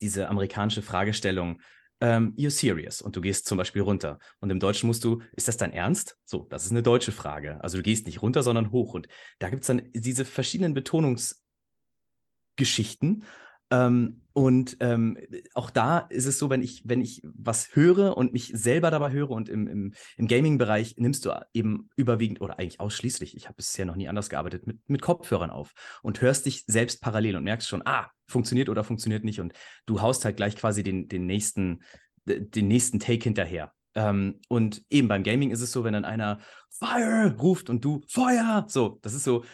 [0.00, 1.60] diese amerikanische Fragestellung,
[2.00, 4.18] ähm, you're serious und du gehst zum Beispiel runter.
[4.40, 6.16] Und im Deutschen musst du, ist das dein Ernst?
[6.24, 7.62] So, das ist eine deutsche Frage.
[7.62, 8.94] Also du gehst nicht runter, sondern hoch.
[8.94, 13.24] Und da gibt es dann diese verschiedenen Betonungsgeschichten.
[13.70, 15.18] Ähm, und ähm,
[15.54, 19.10] auch da ist es so, wenn ich, wenn ich was höre und mich selber dabei
[19.10, 23.56] höre und im, im, im Gaming-Bereich nimmst du eben überwiegend oder eigentlich ausschließlich, ich habe
[23.56, 27.44] bisher noch nie anders gearbeitet, mit, mit Kopfhörern auf und hörst dich selbst parallel und
[27.44, 29.40] merkst schon, ah, funktioniert oder funktioniert nicht.
[29.40, 29.52] Und
[29.86, 31.82] du haust halt gleich quasi den, den nächsten,
[32.24, 33.72] den nächsten Take hinterher.
[33.94, 36.38] Ähm, und eben beim Gaming ist es so, wenn dann einer
[36.70, 39.44] Fire ruft und du Feuer, so, das ist so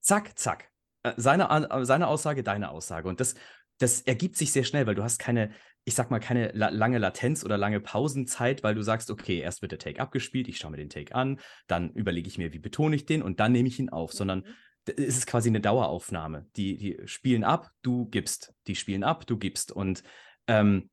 [0.00, 0.70] zack, zack.
[1.02, 3.08] Äh, seine, seine Aussage, deine Aussage.
[3.08, 3.34] Und das
[3.78, 5.50] das ergibt sich sehr schnell, weil du hast keine,
[5.84, 9.62] ich sag mal, keine la lange Latenz oder lange Pausenzeit, weil du sagst, okay, erst
[9.62, 12.58] wird der Take abgespielt, ich schaue mir den Take an, dann überlege ich mir, wie
[12.58, 14.94] betone ich den und dann nehme ich ihn auf, sondern mhm.
[14.96, 16.46] es ist quasi eine Daueraufnahme.
[16.56, 18.54] Die, die spielen ab, du gibst.
[18.66, 19.72] Die spielen ab, du gibst.
[19.72, 20.02] Und
[20.46, 20.90] ähm,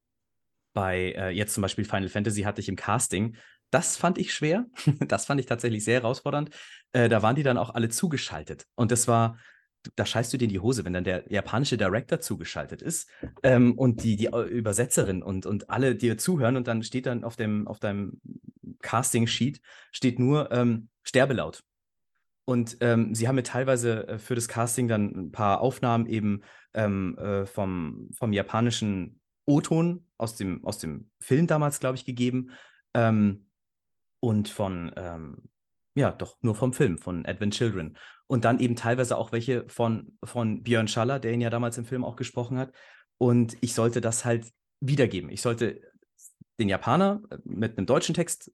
[0.73, 3.35] bei äh, jetzt zum Beispiel Final Fantasy hatte ich im Casting,
[3.71, 4.65] das fand ich schwer.
[5.07, 6.49] das fand ich tatsächlich sehr herausfordernd.
[6.91, 8.65] Äh, da waren die dann auch alle zugeschaltet.
[8.75, 9.37] Und das war,
[9.95, 13.09] da scheißt du dir in die Hose, wenn dann der japanische Director zugeschaltet ist
[13.43, 17.23] ähm, und die, die äh, Übersetzerin und, und alle dir zuhören und dann steht dann
[17.23, 18.19] auf, dem, auf deinem
[18.81, 21.63] Casting-Sheet steht nur ähm, Sterbelaut.
[22.45, 26.41] Und ähm, sie haben mir teilweise äh, für das Casting dann ein paar Aufnahmen eben
[26.73, 32.51] ähm, äh, vom, vom japanischen O-Ton aus dem, aus dem Film damals, glaube ich, gegeben.
[32.93, 33.45] Ähm,
[34.19, 35.48] und von, ähm,
[35.99, 37.97] ja, doch, nur vom Film, von Advent Children.
[38.27, 41.85] Und dann eben teilweise auch welche von, von Björn Schaller, der ihn ja damals im
[41.85, 42.73] Film auch gesprochen hat.
[43.17, 44.47] Und ich sollte das halt
[44.79, 45.29] wiedergeben.
[45.29, 45.81] Ich sollte
[46.57, 48.51] den Japaner äh, mit einem deutschen Text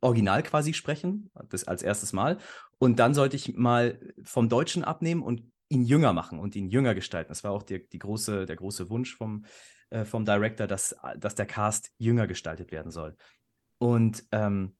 [0.00, 2.38] original quasi sprechen, das als erstes Mal.
[2.78, 6.94] Und dann sollte ich mal vom Deutschen abnehmen und ihn jünger machen und ihn jünger
[6.94, 7.28] gestalten.
[7.28, 9.44] Das war auch die, die große, der große Wunsch vom,
[9.90, 13.16] äh, vom Director, dass, dass der Cast jünger gestaltet werden soll.
[13.78, 14.74] Und ähm,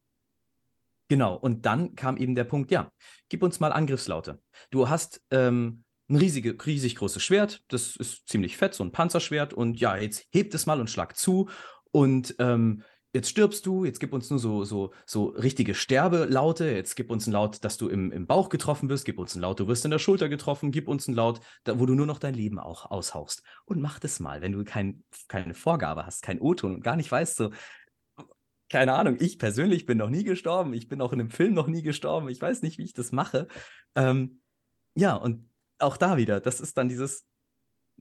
[1.10, 2.92] Genau, und dann kam eben der Punkt, ja,
[3.28, 4.40] gib uns mal Angriffslaute.
[4.70, 9.52] Du hast ähm, ein riesige, riesig großes Schwert, das ist ziemlich fett, so ein Panzerschwert,
[9.52, 11.48] und ja, jetzt hebt es mal und schlag zu.
[11.90, 16.94] Und ähm, jetzt stirbst du, jetzt gib uns nur so, so, so richtige Sterbelaute, jetzt
[16.94, 19.58] gib uns einen Laut, dass du im, im Bauch getroffen wirst, gib uns einen Laut,
[19.58, 22.20] du wirst in der Schulter getroffen, gib uns einen Laut, da, wo du nur noch
[22.20, 23.42] dein Leben auch aushauchst.
[23.64, 27.10] Und mach das mal, wenn du kein, keine Vorgabe hast, kein O-Ton und gar nicht
[27.10, 27.50] weißt, so,
[28.70, 30.72] keine Ahnung, ich persönlich bin noch nie gestorben.
[30.72, 32.28] Ich bin auch in einem Film noch nie gestorben.
[32.28, 33.48] Ich weiß nicht, wie ich das mache.
[33.94, 34.40] Ähm,
[34.94, 37.26] ja, und auch da wieder, das ist dann dieses,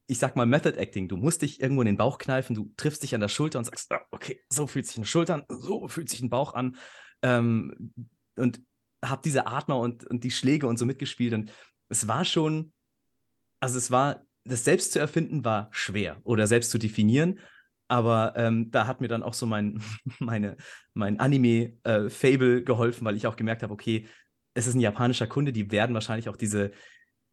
[0.08, 1.08] ich sag mal, Method Acting.
[1.08, 3.66] Du musst dich irgendwo in den Bauch kneifen, du triffst dich an der Schulter und
[3.66, 6.78] sagst, ah, okay, so fühlt sich eine Schulter an, so fühlt sich ein Bauch an.
[7.22, 7.94] Ähm,
[8.36, 8.62] und
[9.04, 11.34] hab diese Atmer und, und die Schläge und so mitgespielt.
[11.34, 11.52] Und
[11.90, 12.74] es war schon,
[13.60, 17.40] also es war das selbst zu erfinden war schwer oder selbst zu definieren.
[17.90, 19.82] Aber ähm, da hat mir dann auch so mein,
[20.20, 20.56] meine,
[20.94, 24.08] mein Anime-Fable äh, geholfen, weil ich auch gemerkt habe, okay,
[24.54, 26.72] es ist ein japanischer Kunde, die werden wahrscheinlich auch diese,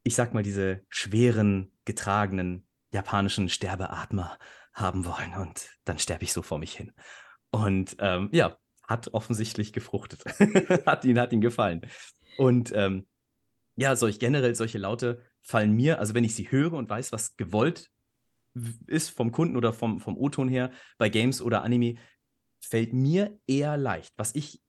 [0.03, 4.39] ich sag mal, diese schweren, getragenen japanischen Sterbeatmer
[4.73, 5.35] haben wollen.
[5.35, 6.93] Und dann sterbe ich so vor mich hin.
[7.51, 10.25] Und ähm, ja, hat offensichtlich gefruchtet.
[10.87, 11.83] hat, ihn, hat ihn gefallen.
[12.39, 13.07] Und ähm,
[13.77, 17.37] ja, solch generell solche Laute fallen mir, also wenn ich sie höre und weiß, was
[17.37, 17.91] gewollt
[18.87, 21.97] ist vom Kunden oder vom, vom O-Ton her bei Games oder Anime,
[22.61, 24.13] fällt mir eher leicht.
[24.17, 24.63] Was ich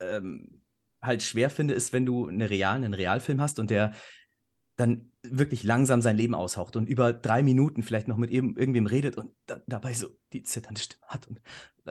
[0.00, 0.62] ähm,
[1.00, 3.92] halt schwer finde, ist, wenn du eine Real, einen Realfilm hast und der
[4.76, 9.16] dann wirklich langsam sein Leben aushaucht und über drei Minuten vielleicht noch mit irgendwem redet
[9.16, 11.40] und da, dabei so die zitternde Stimme hat und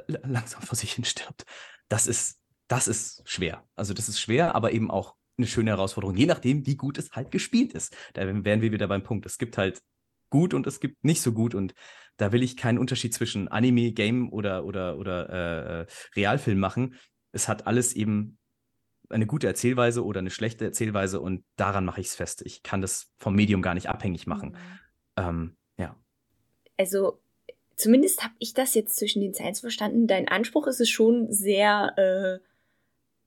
[0.08, 1.46] langsam vor sich hin stirbt.
[1.90, 3.64] Das ist, das ist schwer.
[3.76, 7.12] Also das ist schwer, aber eben auch eine schöne Herausforderung, je nachdem, wie gut es
[7.12, 7.96] halt gespielt ist.
[8.14, 9.26] Da wären wir wieder beim Punkt.
[9.26, 9.82] Es gibt halt
[10.32, 11.76] gut und es gibt nicht so gut und
[12.18, 16.96] da will ich keinen Unterschied zwischen Anime, Game oder, oder, oder äh, äh Realfilm machen.
[17.32, 18.40] Es hat alles eben
[19.10, 22.42] eine gute Erzählweise oder eine schlechte Erzählweise und daran mache ich es fest.
[22.46, 24.52] Ich kann das vom Medium gar nicht abhängig machen.
[24.52, 24.80] Mhm.
[25.18, 25.96] Ähm, ja.
[26.78, 27.22] Also
[27.76, 30.08] zumindest habe ich das jetzt zwischen den Zeilen verstanden.
[30.08, 32.46] Dein Anspruch ist es schon sehr, äh,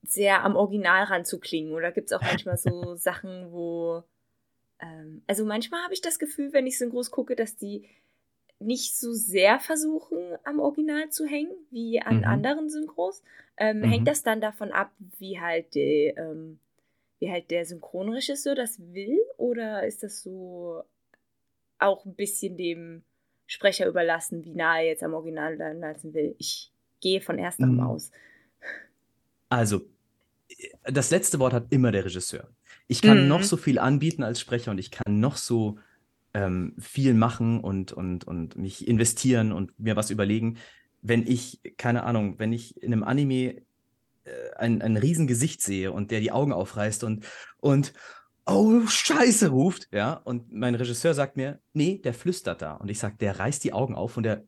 [0.07, 1.73] sehr am Original ranzuklingen.
[1.73, 4.03] Oder gibt es auch manchmal so Sachen, wo
[4.79, 7.87] ähm, also manchmal habe ich das Gefühl, wenn ich Synchros gucke, dass die
[8.59, 12.23] nicht so sehr versuchen, am Original zu hängen, wie an mhm.
[12.23, 13.21] anderen Synchros.
[13.57, 13.83] Ähm, mhm.
[13.83, 16.59] Hängt das dann davon ab, wie halt, die, ähm,
[17.19, 19.19] wie halt der Synchronregisseur das will?
[19.37, 20.83] Oder ist das so
[21.79, 23.03] auch ein bisschen dem
[23.45, 26.35] Sprecher überlassen, wie nah er jetzt am Original lassen will?
[26.39, 27.81] Ich gehe von ersterem mhm.
[27.81, 28.11] aus.
[29.49, 29.81] Also,
[30.85, 32.49] das letzte Wort hat immer der Regisseur.
[32.87, 33.27] Ich kann mhm.
[33.27, 35.77] noch so viel anbieten als Sprecher und ich kann noch so
[36.33, 40.57] ähm, viel machen und, und, und mich investieren und mir was überlegen.
[41.01, 43.61] Wenn ich, keine Ahnung, wenn ich in einem Anime
[44.25, 47.25] äh, ein, ein Riesengesicht sehe und der die Augen aufreißt und,
[47.57, 47.93] und
[48.45, 52.73] oh, Scheiße ruft, ja, und mein Regisseur sagt mir, nee, der flüstert da.
[52.73, 54.43] Und ich sage, der reißt die Augen auf und der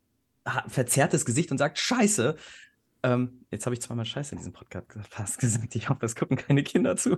[0.67, 2.35] verzerrt das Gesicht und sagt, Scheiße.
[3.03, 5.75] Ähm, jetzt habe ich zweimal Scheiße in diesem Podcast fast gesagt.
[5.75, 7.17] Ich hoffe, es gucken keine Kinder zu.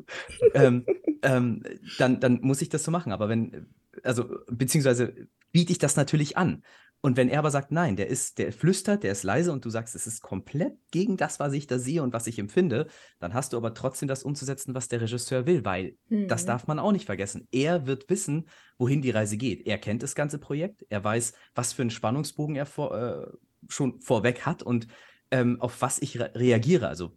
[0.53, 0.85] ähm,
[1.21, 1.63] ähm,
[1.97, 3.11] dann, dann muss ich das so machen.
[3.11, 3.67] Aber wenn,
[4.03, 5.13] also, beziehungsweise
[5.51, 6.63] biete ich das natürlich an.
[7.01, 9.69] Und wenn er aber sagt, nein, der ist, der flüstert, der ist leise und du
[9.69, 12.87] sagst, es ist komplett gegen das, was ich da sehe und was ich empfinde,
[13.19, 16.27] dann hast du aber trotzdem das umzusetzen, was der Regisseur will, weil mhm.
[16.27, 17.47] das darf man auch nicht vergessen.
[17.51, 19.65] Er wird wissen, wohin die Reise geht.
[19.65, 23.27] Er kennt das ganze Projekt, er weiß, was für einen Spannungsbogen er vor, äh,
[23.69, 24.87] schon vorweg hat und
[25.31, 26.87] ähm, auf was ich re reagiere.
[26.87, 27.11] Also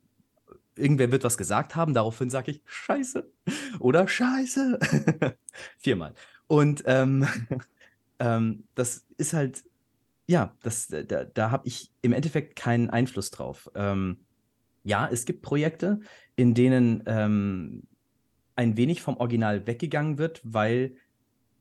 [0.76, 3.30] irgendwer wird was gesagt haben, daraufhin sage ich Scheiße
[3.78, 4.78] oder Scheiße.
[5.78, 6.14] Viermal.
[6.46, 7.26] Und ähm,
[8.18, 9.64] ähm, das ist halt,
[10.26, 13.70] ja, das, da, da habe ich im Endeffekt keinen Einfluss drauf.
[13.74, 14.24] Ähm,
[14.84, 16.00] ja, es gibt Projekte,
[16.36, 17.84] in denen ähm,
[18.56, 20.96] ein wenig vom Original weggegangen wird, weil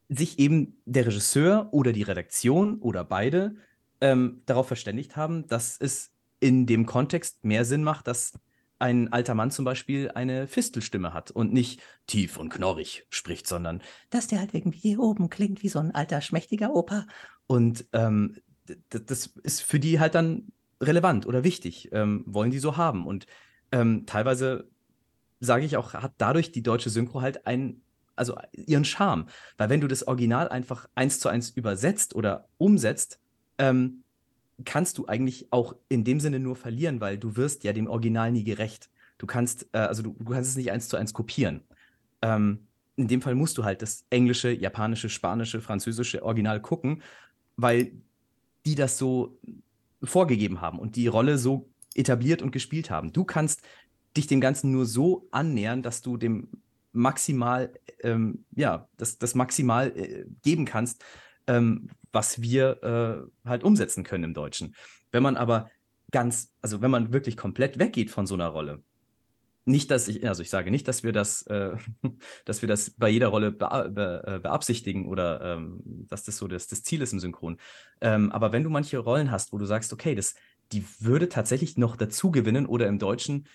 [0.10, 3.56] sich eben der Regisseur oder die Redaktion oder beide
[4.02, 6.11] ähm, darauf verständigt haben, dass es
[6.42, 8.34] in dem Kontext mehr Sinn macht, dass
[8.80, 13.82] ein alter Mann zum Beispiel eine Fistelstimme hat und nicht tief und knorrig spricht, sondern
[14.10, 17.06] dass der halt irgendwie hier oben klingt wie so ein alter, schmächtiger Opa.
[17.46, 18.38] Und ähm,
[18.90, 20.52] das ist für die halt dann
[20.82, 23.06] relevant oder wichtig, ähm, wollen die so haben.
[23.06, 23.28] Und
[23.72, 24.68] ähm, teilweise
[25.40, 27.84] sage ich auch, hat dadurch die deutsche Synchro halt einen,
[28.16, 29.28] also ihren Charme.
[29.58, 33.20] Weil wenn du das Original einfach eins zu eins übersetzt oder umsetzt,
[33.60, 34.01] ähm,
[34.66, 38.32] kannst du eigentlich auch in dem Sinne nur verlieren, weil du wirst ja dem Original
[38.32, 38.90] nie gerecht.
[39.18, 41.62] Du kannst, äh, also du, du, kannst es nicht eins zu eins kopieren.
[42.22, 47.02] Ähm, in dem Fall musst du halt das englische, japanische, spanische, französische Original gucken,
[47.56, 47.92] weil
[48.66, 49.40] die das so
[50.04, 53.12] vorgegeben haben und die Rolle so etabliert und gespielt haben.
[53.12, 53.62] Du kannst
[54.16, 56.50] dich dem Ganzen nur so annähern, dass du dem
[56.92, 57.72] maximal,
[58.02, 61.04] ähm, ja, das, das maximal äh, geben kannst,
[61.48, 64.76] ähm, was wir äh, halt umsetzen können im Deutschen.
[65.12, 65.70] Wenn man aber
[66.12, 68.84] ganz, also wenn man wirklich komplett weggeht von so einer Rolle,
[69.66, 71.76] nicht, dass ich, also ich sage nicht, dass wir das, äh,
[72.46, 76.48] dass wir das bei jeder Rolle be be äh, beabsichtigen oder ähm, dass das so
[76.48, 77.58] das, das Ziel ist im Synchron.
[78.02, 80.36] Ähm, aber wenn du manche Rollen hast, wo du sagst, okay, das,
[80.72, 83.48] die würde tatsächlich noch dazu gewinnen oder im Deutschen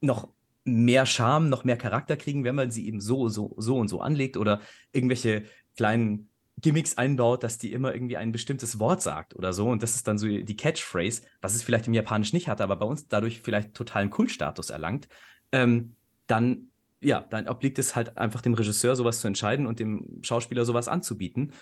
[0.00, 0.28] noch
[0.64, 4.00] mehr Charme, noch mehr Charakter kriegen, wenn man sie eben so, so, so und so
[4.00, 4.60] anlegt oder
[4.92, 5.44] irgendwelche
[5.76, 6.28] kleinen
[6.60, 9.68] Gimmicks einbaut, dass die immer irgendwie ein bestimmtes Wort sagt oder so.
[9.68, 12.76] Und das ist dann so die Catchphrase, was es vielleicht im Japanisch nicht hatte, aber
[12.76, 15.08] bei uns dadurch vielleicht totalen Kultstatus erlangt.
[15.52, 15.96] Ähm,
[16.26, 16.68] dann
[17.04, 20.88] ja, dann obliegt es halt einfach dem Regisseur, sowas zu entscheiden und dem Schauspieler sowas
[20.88, 21.52] anzubieten.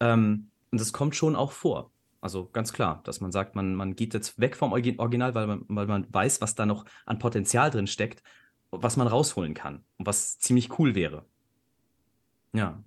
[0.00, 1.90] Ähm, und das kommt schon auch vor.
[2.20, 5.64] Also ganz klar, dass man sagt, man, man geht jetzt weg vom Original, weil man,
[5.68, 8.22] weil man weiß, was da noch an Potenzial drin steckt,
[8.70, 11.26] was man rausholen kann und was ziemlich cool wäre.
[12.54, 12.82] Ja.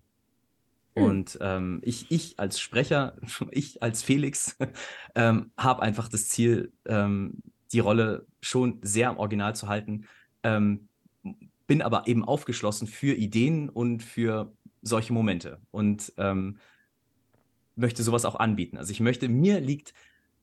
[0.97, 1.03] Hm.
[1.03, 3.15] Und ähm, ich, ich als Sprecher,
[3.51, 4.57] ich als Felix,
[5.15, 7.41] ähm, habe einfach das Ziel, ähm,
[7.71, 10.07] die Rolle schon sehr am Original zu halten.
[10.43, 10.89] Ähm,
[11.67, 15.59] bin aber eben aufgeschlossen für Ideen und für solche Momente.
[15.71, 16.57] Und ähm,
[17.75, 18.77] möchte sowas auch anbieten.
[18.77, 19.93] Also ich möchte, mir liegt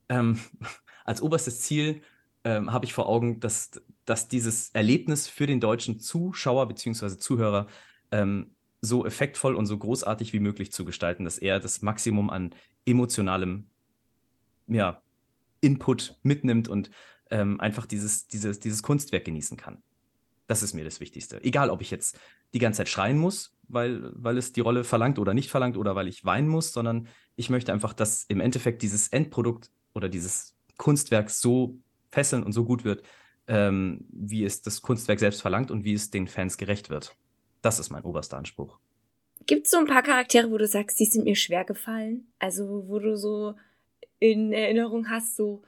[0.07, 0.39] ähm,
[1.05, 2.01] als oberstes Ziel,
[2.47, 3.71] habe ich vor Augen, dass,
[4.05, 7.17] dass dieses Erlebnis für den deutschen Zuschauer bzw.
[7.17, 7.65] Zuhörer
[8.85, 12.53] so effektvoll und so großartig wie möglich zu gestalten, dass er das Maximum an
[12.85, 13.67] emotionalem
[14.67, 15.01] ja,
[15.61, 16.89] Input mitnimmt und
[17.31, 19.81] ähm, einfach dieses, dieses, dieses Kunstwerk genießen kann.
[20.47, 21.43] Das ist mir das Wichtigste.
[21.43, 22.19] Egal, ob ich jetzt
[22.53, 25.95] die ganze Zeit schreien muss, weil, weil es die Rolle verlangt oder nicht verlangt oder
[25.95, 30.55] weil ich weinen muss, sondern ich möchte einfach, dass im Endeffekt dieses Endprodukt oder dieses
[30.77, 31.79] Kunstwerk so
[32.11, 33.03] fesseln und so gut wird,
[33.47, 37.15] ähm, wie es das Kunstwerk selbst verlangt und wie es den Fans gerecht wird.
[37.65, 38.77] Das ist mein oberster Anspruch.
[39.47, 42.27] Gibt es so ein paar Charaktere, wo du sagst, die sind mir schwer gefallen?
[42.37, 43.55] Also, wo du so
[44.19, 45.63] in Erinnerung hast, so,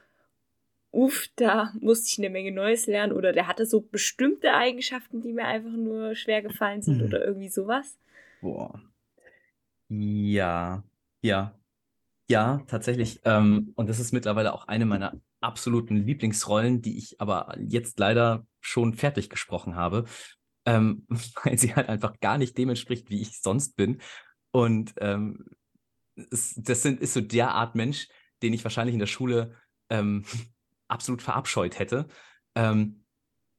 [0.91, 5.33] uff, da musste ich eine Menge Neues lernen oder der hatte so bestimmte Eigenschaften, die
[5.33, 7.07] mir einfach nur schwer gefallen sind hm.
[7.07, 7.97] oder irgendwie sowas?
[8.41, 8.79] Boah.
[9.89, 10.83] Ja,
[11.23, 11.59] ja,
[12.29, 13.21] ja, tatsächlich.
[13.25, 18.45] Ähm, und das ist mittlerweile auch eine meiner absoluten Lieblingsrollen, die ich aber jetzt leider
[18.59, 20.05] schon fertig gesprochen habe,
[20.68, 21.07] ähm,
[21.43, 23.99] weil sie halt einfach gar nicht dem entspricht, wie ich sonst bin.
[24.51, 25.45] Und ähm,
[26.30, 28.09] es, das sind, ist so der Art Mensch,
[28.43, 29.55] den ich wahrscheinlich in der Schule
[29.89, 30.26] ähm,
[30.88, 32.07] absolut verabscheut hätte.
[32.53, 33.03] Ähm,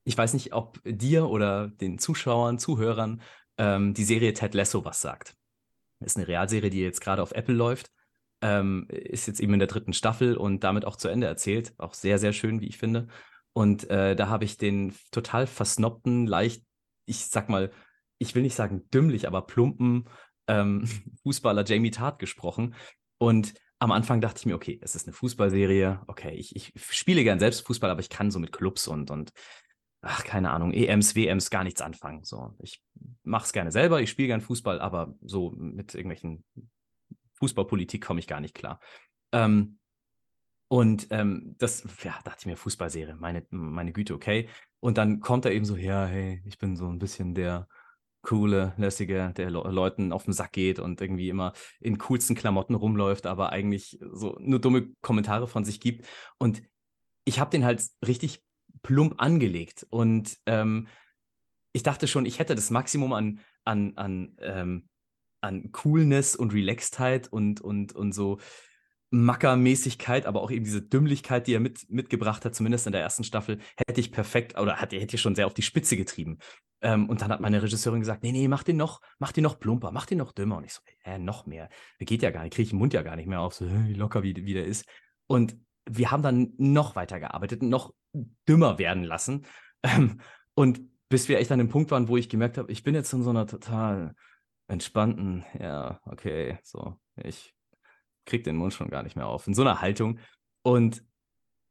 [0.04, 3.20] ich weiß nicht, ob dir oder den Zuschauern, Zuhörern
[3.58, 5.34] ähm, die Serie Ted Lasso was sagt.
[6.00, 7.90] Ist eine Realserie, die jetzt gerade auf Apple läuft.
[8.40, 11.74] Ähm, ist jetzt eben in der dritten Staffel und damit auch zu Ende erzählt.
[11.78, 13.08] Auch sehr, sehr schön, wie ich finde.
[13.52, 16.62] Und äh, da habe ich den total versnobten, leicht,
[17.08, 17.70] ich sag mal,
[18.18, 20.08] ich will nicht sagen dümmlich, aber plumpen
[20.46, 20.86] ähm,
[21.22, 22.74] Fußballer Jamie Tart gesprochen.
[23.18, 27.22] Und am Anfang dachte ich mir, okay, es ist eine Fußballserie, okay, ich, ich spiele
[27.22, 29.32] gern selbst Fußball, aber ich kann so mit Clubs und, und
[30.02, 32.24] ach, keine Ahnung, EMs, WMs gar nichts anfangen.
[32.24, 32.82] So, ich
[33.22, 36.44] mache es gerne selber, ich spiele gern Fußball, aber so mit irgendwelchen
[37.34, 38.80] Fußballpolitik komme ich gar nicht klar.
[39.32, 39.77] Ähm,
[40.68, 44.48] und ähm, das, ja, dachte ich mir, Fußballserie, meine, meine Güte, okay.
[44.80, 47.68] Und dann kommt er eben so, ja, hey, ich bin so ein bisschen der
[48.22, 52.74] coole, lässige, der Le Leuten auf den Sack geht und irgendwie immer in coolsten Klamotten
[52.74, 56.06] rumläuft, aber eigentlich so nur dumme Kommentare von sich gibt.
[56.36, 56.62] Und
[57.24, 58.44] ich habe den halt richtig
[58.82, 59.86] plump angelegt.
[59.88, 60.88] Und ähm,
[61.72, 64.88] ich dachte schon, ich hätte das Maximum an, an, an, ähm,
[65.40, 68.38] an Coolness und Relaxedheit und, und, und so
[69.10, 73.24] Mackermäßigkeit, aber auch eben diese Dümmlichkeit, die er mit, mitgebracht hat, zumindest in der ersten
[73.24, 76.38] Staffel, hätte ich perfekt oder hat, hätte ich schon sehr auf die Spitze getrieben.
[76.82, 79.58] Ähm, und dann hat meine Regisseurin gesagt, nee, nee, mach den noch, mach den noch
[79.58, 80.58] plumper, mach den noch dümmer.
[80.58, 81.70] Und ich so, äh, noch mehr.
[81.98, 84.22] Geht ja gar nicht, kriege ich den Mund ja gar nicht mehr auf, so locker
[84.22, 84.86] wie, wie der ist.
[85.26, 85.56] Und
[85.88, 87.94] wir haben dann noch weiter gearbeitet, noch
[88.46, 89.46] dümmer werden lassen.
[89.82, 90.20] Ähm,
[90.54, 93.12] und bis wir echt an dem Punkt waren, wo ich gemerkt habe, ich bin jetzt
[93.12, 94.14] in so einer total
[94.66, 97.54] entspannten, ja, okay, so, ich
[98.28, 100.20] krieg den Mund schon gar nicht mehr auf, in so einer Haltung.
[100.62, 101.02] Und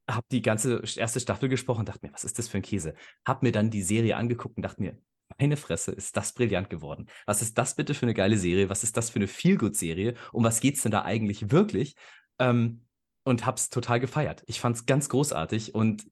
[0.10, 2.96] habe die ganze erste Staffel gesprochen und dachte mir, was ist das für ein Käse?
[3.26, 4.98] Hab mir dann die Serie angeguckt und dachte mir,
[5.38, 7.08] meine Fresse, ist das brillant geworden.
[7.26, 8.70] Was ist das bitte für eine geile Serie?
[8.70, 10.16] Was ist das für eine Feelgood-Serie?
[10.32, 11.96] Um was geht's denn da eigentlich wirklich?
[12.40, 12.86] Ähm,
[13.24, 14.44] und hab's total gefeiert.
[14.48, 16.08] Ich fand's ganz großartig und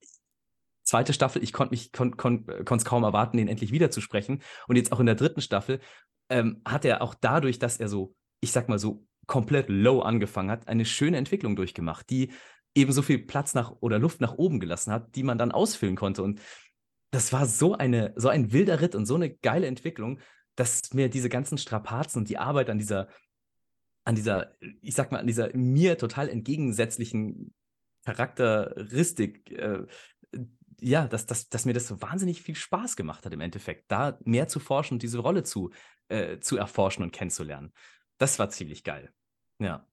[0.83, 4.41] zweite Staffel, ich konnte mich kon, kon, es kaum erwarten, den endlich wiederzusprechen.
[4.67, 5.79] Und jetzt auch in der dritten Staffel
[6.29, 10.51] ähm, hat er auch dadurch, dass er so, ich sag mal so komplett low angefangen
[10.51, 12.32] hat, eine schöne Entwicklung durchgemacht, die
[12.76, 15.95] eben so viel Platz nach oder Luft nach oben gelassen hat, die man dann ausfüllen
[15.95, 16.23] konnte.
[16.23, 16.41] Und
[17.11, 20.19] das war so eine, so ein wilder Ritt und so eine geile Entwicklung,
[20.55, 23.07] dass mir diese ganzen Strapazen und die Arbeit an dieser,
[24.03, 27.53] an dieser, ich sag mal, an dieser mir total entgegensätzlichen
[28.05, 29.86] Charakteristik, äh,
[30.82, 34.19] ja, dass, dass, dass mir das so wahnsinnig viel Spaß gemacht hat im Endeffekt, da
[34.23, 35.71] mehr zu forschen und diese Rolle zu,
[36.09, 37.71] äh, zu erforschen und kennenzulernen.
[38.18, 39.09] Das war ziemlich geil.
[39.59, 39.86] Ja.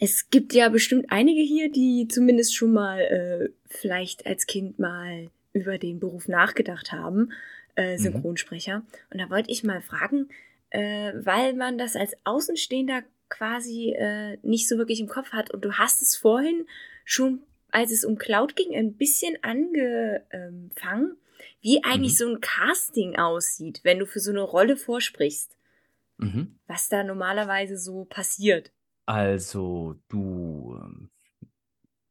[0.00, 5.30] Es gibt ja bestimmt einige hier, die zumindest schon mal äh, vielleicht als Kind mal
[5.52, 7.32] über den Beruf nachgedacht haben,
[7.74, 7.98] äh, mhm.
[7.98, 8.80] Synchronsprecher.
[8.80, 8.86] Mhm.
[9.10, 10.28] Und da wollte ich mal fragen,
[10.70, 15.50] äh, weil man das als Außenstehender quasi äh, nicht so wirklich im Kopf hat.
[15.50, 16.66] Und du hast es vorhin
[17.04, 21.16] schon, als es um Cloud ging, ein bisschen angefangen.
[21.60, 22.16] wie eigentlich mhm.
[22.16, 25.57] so ein Casting aussieht, wenn du für so eine Rolle vorsprichst.
[26.18, 26.58] Mhm.
[26.66, 28.72] Was da normalerweise so passiert.
[29.06, 31.10] Also, du ähm,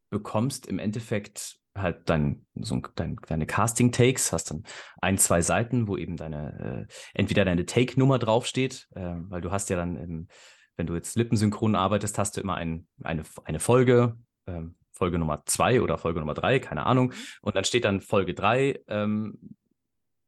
[0.10, 4.64] bekommst im Endeffekt halt dein, so dein, deine Casting-Takes, hast dann
[5.00, 9.70] ein, zwei Seiten, wo eben deine, äh, entweder deine Take-Nummer draufsteht, äh, weil du hast
[9.70, 10.28] ja dann, im,
[10.76, 15.44] wenn du jetzt lippensynchron arbeitest, hast du immer ein, eine, eine Folge, äh, Folge Nummer
[15.46, 17.10] zwei oder Folge Nummer drei, keine Ahnung.
[17.10, 17.16] Mhm.
[17.42, 19.38] Und dann steht dann Folge drei, ähm,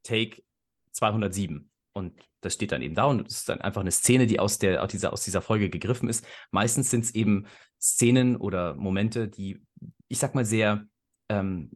[0.03, 0.43] Take
[0.91, 1.68] 207.
[1.93, 4.59] Und das steht dann eben da und es ist dann einfach eine Szene, die aus,
[4.59, 6.25] der, aus, dieser, aus dieser Folge gegriffen ist.
[6.51, 7.47] Meistens sind es eben
[7.81, 9.61] Szenen oder Momente, die,
[10.07, 10.85] ich sag mal, sehr
[11.29, 11.71] ähm,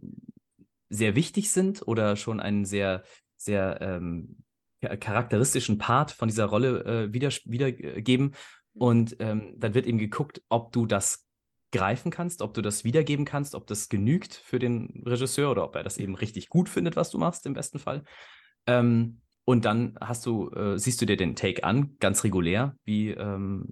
[0.93, 3.03] sehr wichtig sind oder schon einen sehr,
[3.35, 4.43] sehr ähm,
[4.81, 8.27] charakteristischen Part von dieser Rolle äh, wieder, wiedergeben.
[8.27, 8.81] Mhm.
[8.81, 11.27] Und ähm, dann wird eben geguckt, ob du das
[11.71, 15.75] greifen kannst, ob du das wiedergeben kannst, ob das genügt für den Regisseur oder ob
[15.75, 18.03] er das eben richtig gut findet, was du machst, im besten Fall.
[18.67, 23.09] Ähm, und dann hast du, äh, siehst du dir den Take an, ganz regulär, wie,
[23.09, 23.65] ähm,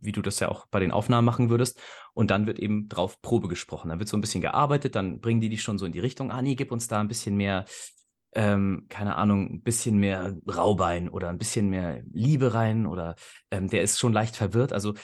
[0.00, 1.80] wie du das ja auch bei den Aufnahmen machen würdest.
[2.14, 3.88] Und dann wird eben drauf Probe gesprochen.
[3.88, 6.30] Dann wird so ein bisschen gearbeitet, dann bringen die dich schon so in die Richtung,
[6.30, 7.64] ah nee, gib uns da ein bisschen mehr,
[8.34, 13.16] ähm, keine Ahnung, ein bisschen mehr Raubein oder ein bisschen mehr Liebe rein oder
[13.50, 14.72] ähm, der ist schon leicht verwirrt.
[14.72, 14.94] Also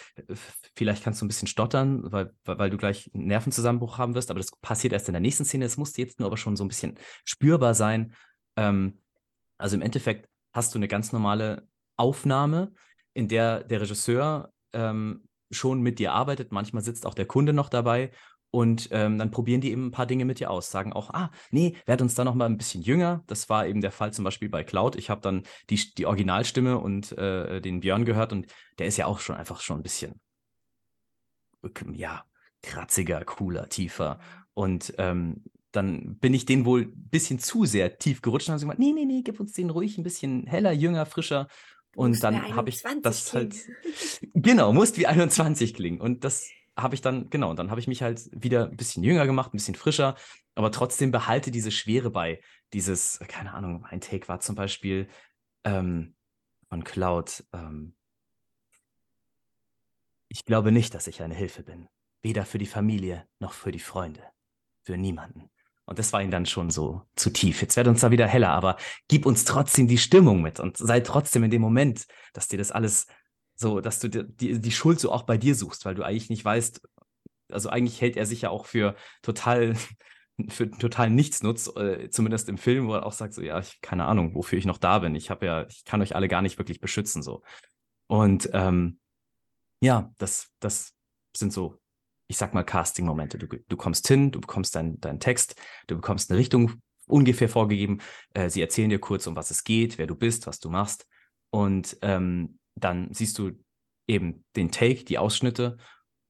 [0.77, 4.39] vielleicht kannst du ein bisschen stottern, weil, weil du gleich einen Nervenzusammenbruch haben wirst, aber
[4.39, 5.65] das passiert erst in der nächsten Szene.
[5.65, 6.95] Es muss jetzt nur aber schon so ein bisschen
[7.25, 8.15] spürbar sein.
[8.57, 8.99] Ähm,
[9.59, 12.73] also im Endeffekt hast du eine ganz normale Aufnahme,
[13.15, 16.53] in der der Regisseur ähm, schon mit dir arbeitet.
[16.53, 18.11] Manchmal sitzt auch der Kunde noch dabei
[18.51, 20.71] und ähm, dann probieren die eben ein paar Dinge mit dir aus.
[20.71, 23.23] Sagen auch, ah, nee, werd uns da noch mal ein bisschen jünger.
[23.27, 24.97] Das war eben der Fall zum Beispiel bei Cloud.
[24.97, 28.47] Ich habe dann die, die Originalstimme und äh, den Björn gehört und
[28.79, 30.21] der ist ja auch schon einfach schon ein bisschen,
[31.93, 32.25] ja,
[32.63, 34.19] kratziger, cooler, tiefer.
[34.55, 35.45] Und ähm,
[35.77, 38.93] dann bin ich den wohl ein bisschen zu sehr tief gerutscht und habe gesagt, nee,
[38.93, 41.49] nee, nee, gib uns den ruhig ein bisschen heller, jünger, frischer.
[41.95, 43.55] Und dann habe ich das halt,
[44.35, 46.01] genau, musst wie 21 klingen.
[46.01, 49.03] Und das habe ich dann, genau, und dann habe ich mich halt wieder ein bisschen
[49.03, 50.15] jünger gemacht, ein bisschen frischer,
[50.55, 52.41] aber trotzdem behalte diese Schwere bei.
[52.73, 55.09] Dieses, keine Ahnung, mein Take war zum Beispiel
[55.65, 56.15] ähm,
[56.69, 57.45] von Cloud.
[57.53, 57.95] Ähm,
[60.29, 61.89] ich glaube nicht, dass ich eine Hilfe bin.
[62.23, 64.23] Weder für die Familie noch für die Freunde.
[64.83, 65.51] Für niemanden.
[65.87, 67.63] Und das war ihm dann schon so zu tief.
[67.63, 68.77] Jetzt wird uns da wieder heller, aber
[69.09, 72.73] gib uns trotzdem die Stimmung mit und sei trotzdem in dem Moment, dass dir das
[72.73, 73.07] alles
[73.55, 76.45] so, dass du die, die Schuld so auch bei dir suchst, weil du eigentlich nicht
[76.45, 76.83] weißt,
[77.51, 79.77] also eigentlich hält er sich ja auch für total,
[80.49, 84.07] für total Nichtsnutz, äh, zumindest im Film, wo er auch sagt, so, ja, ich keine
[84.07, 85.15] Ahnung, wofür ich noch da bin.
[85.15, 87.43] Ich habe ja, ich kann euch alle gar nicht wirklich beschützen, so.
[88.09, 88.99] Und ähm,
[89.81, 90.95] ja, das, das
[91.37, 91.79] sind so
[92.29, 93.39] ich sag mal, Casting-Momente.
[93.39, 97.99] Du, du kommst hin, du bekommst deinen dein Text, du bekommst eine Richtung ungefähr vorgegeben.
[98.35, 101.07] Äh, sie erzählen dir kurz, um was es geht, wer du bist, was du machst.
[101.51, 103.53] Und ähm, dann siehst du
[104.07, 105.77] eben den Take, die Ausschnitte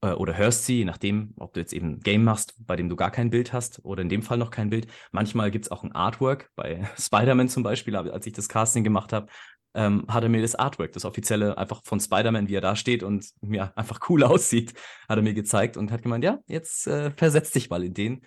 [0.01, 2.89] äh, oder hörst sie, je nachdem, ob du jetzt eben ein Game machst, bei dem
[2.89, 4.87] du gar kein Bild hast oder in dem Fall noch kein Bild.
[5.11, 9.13] Manchmal gibt es auch ein Artwork, bei Spider-Man zum Beispiel, als ich das Casting gemacht
[9.13, 9.27] habe,
[9.77, 13.03] ähm, hat er mir das Artwork, das offizielle einfach von Spider-Man, wie er da steht
[13.03, 14.73] und ja, einfach cool aussieht,
[15.07, 18.25] hat er mir gezeigt und hat gemeint, ja, jetzt äh, versetz dich mal in den.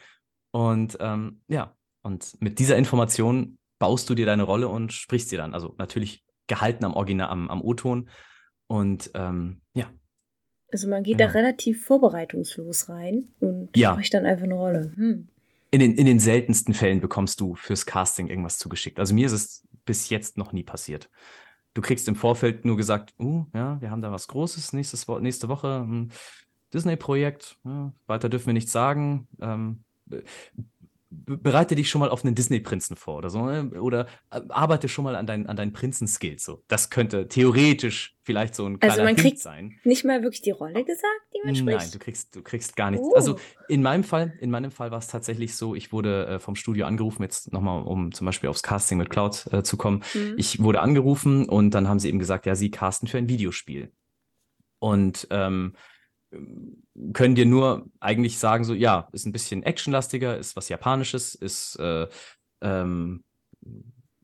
[0.53, 5.37] Und ähm, ja, und mit dieser Information baust du dir deine Rolle und sprichst sie
[5.37, 5.53] dann.
[5.53, 8.09] Also natürlich gehalten am Original, am, am O-Ton.
[8.69, 9.91] Und ähm, ja.
[10.73, 11.33] Also man geht genau.
[11.33, 13.93] da relativ vorbereitungslos rein und ja.
[13.93, 14.93] spricht dann einfach eine Rolle.
[14.95, 15.29] Hm.
[15.73, 19.01] In den, in den seltensten Fällen bekommst du fürs Casting irgendwas zugeschickt.
[19.01, 21.11] Also mir ist es bis jetzt noch nie passiert.
[21.75, 25.49] Du kriegst im Vorfeld nur gesagt, uh, ja, wir haben da was Großes nächstes nächste
[25.49, 26.13] Woche, ein
[26.75, 29.29] Disney-Projekt, ja, weiter dürfen wir nichts sagen.
[29.41, 29.85] Ähm,
[31.11, 33.71] bereite dich schon mal auf einen Disney-Prinzen vor oder so, ne?
[33.81, 36.45] oder äh, arbeite schon mal an, dein, an deinen Prinzen-Skills.
[36.45, 36.63] So.
[36.69, 39.79] Das könnte theoretisch vielleicht so ein kleiner Also man Hint kriegt sein.
[39.83, 41.79] nicht mal wirklich die Rolle gesagt, die man spricht?
[41.79, 43.07] Nein, du kriegst, du kriegst gar nichts.
[43.09, 43.15] Uh.
[43.15, 43.37] Also
[43.69, 46.87] in meinem Fall, in meinem Fall war es tatsächlich so, ich wurde äh, vom Studio
[46.87, 50.05] angerufen, jetzt nochmal, um zum Beispiel aufs Casting mit Cloud äh, zu kommen.
[50.15, 50.35] Mhm.
[50.37, 53.91] Ich wurde angerufen und dann haben sie eben gesagt, ja, sie casten für ein Videospiel.
[54.79, 55.75] Und ähm,
[57.13, 61.77] können dir nur eigentlich sagen, so, ja, ist ein bisschen actionlastiger, ist was Japanisches, ist,
[61.77, 62.09] äh,
[62.61, 63.25] ähm,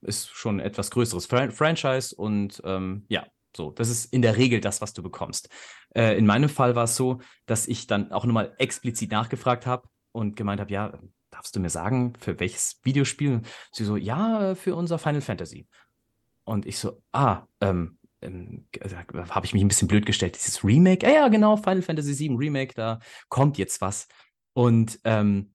[0.03, 3.27] ist schon etwas größeres Fran Franchise und ähm, ja,
[3.57, 5.49] so, das ist in der Regel das, was du bekommst.
[5.95, 9.89] Äh, in meinem Fall war es so, dass ich dann auch nochmal explizit nachgefragt habe
[10.13, 10.99] und gemeint habe, ja,
[11.31, 13.43] darfst du mir sagen, für welches Videospiel?
[13.73, 15.67] Sie so, ja, für unser Final Fantasy.
[16.45, 18.67] Und ich so, ah, ähm, ähm,
[19.31, 22.37] habe ich mich ein bisschen blöd gestellt, dieses Remake, ja, ja, genau, Final Fantasy VII
[22.37, 24.09] Remake, da kommt jetzt was.
[24.55, 25.53] Und ähm,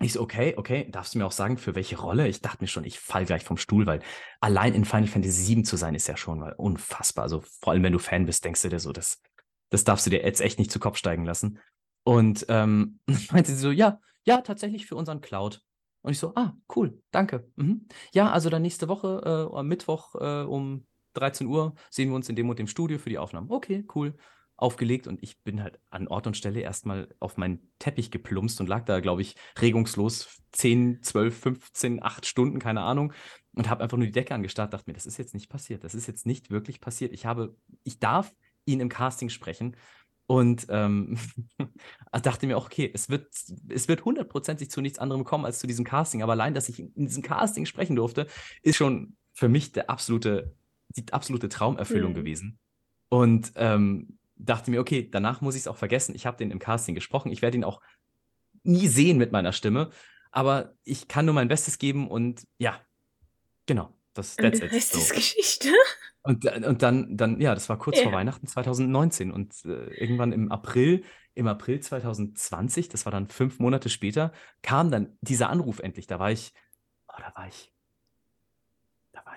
[0.00, 2.26] Ich so, okay, okay, darfst du mir auch sagen, für welche Rolle?
[2.28, 4.00] Ich dachte mir schon, ich fall gleich vom Stuhl, weil
[4.40, 7.22] allein in Final Fantasy VII zu sein, ist ja schon mal unfassbar.
[7.24, 9.22] Also vor allem, wenn du Fan bist, denkst du dir so, das,
[9.70, 11.60] das darfst du dir jetzt echt nicht zu Kopf steigen lassen.
[12.04, 12.98] Und ähm,
[13.32, 15.62] meinte sie so, ja, ja, tatsächlich für unseren Cloud.
[16.02, 17.48] Und ich so, ah, cool, danke.
[17.54, 17.86] Mhm.
[18.12, 20.84] Ja, also dann nächste Woche, äh, am Mittwoch äh, um
[21.14, 23.50] 13 Uhr sehen wir uns in dem und dem Studio für die Aufnahmen.
[23.50, 24.14] Okay, cool
[24.62, 28.68] aufgelegt und ich bin halt an Ort und Stelle erstmal auf meinen Teppich geplumpst und
[28.68, 33.12] lag da, glaube ich, regungslos 10, 12, 15, 8 Stunden, keine Ahnung,
[33.54, 35.96] und habe einfach nur die Decke angestarrt, dachte mir, das ist jetzt nicht passiert, das
[35.96, 37.12] ist jetzt nicht wirklich passiert.
[37.12, 38.32] Ich habe, ich darf
[38.64, 39.76] ihn im Casting sprechen
[40.26, 41.18] und ähm,
[42.22, 43.34] dachte mir auch, okay, es wird,
[43.68, 46.78] es wird hundertprozentig zu nichts anderem kommen als zu diesem Casting, aber allein, dass ich
[46.78, 48.28] in diesem Casting sprechen durfte,
[48.62, 50.54] ist schon für mich der absolute,
[50.96, 52.16] die absolute Traumerfüllung mhm.
[52.16, 52.58] gewesen.
[53.08, 56.14] Und ähm, dachte mir, okay, danach muss ich es auch vergessen.
[56.14, 57.30] Ich habe den im Casting gesprochen.
[57.30, 57.80] Ich werde ihn auch
[58.62, 59.90] nie sehen mit meiner Stimme.
[60.30, 62.80] Aber ich kann nur mein Bestes geben und ja,
[63.66, 63.92] genau.
[64.14, 64.72] Das, that's it.
[64.72, 64.98] Rest so.
[64.98, 65.68] ist Geschichte.
[66.22, 68.04] Und, und dann, dann, ja, das war kurz ja.
[68.04, 71.02] vor Weihnachten 2019 und äh, irgendwann im April,
[71.34, 74.32] im April 2020, das war dann fünf Monate später,
[74.62, 76.06] kam dann dieser Anruf endlich.
[76.06, 76.52] Da war ich,
[77.08, 77.72] oh, da war ich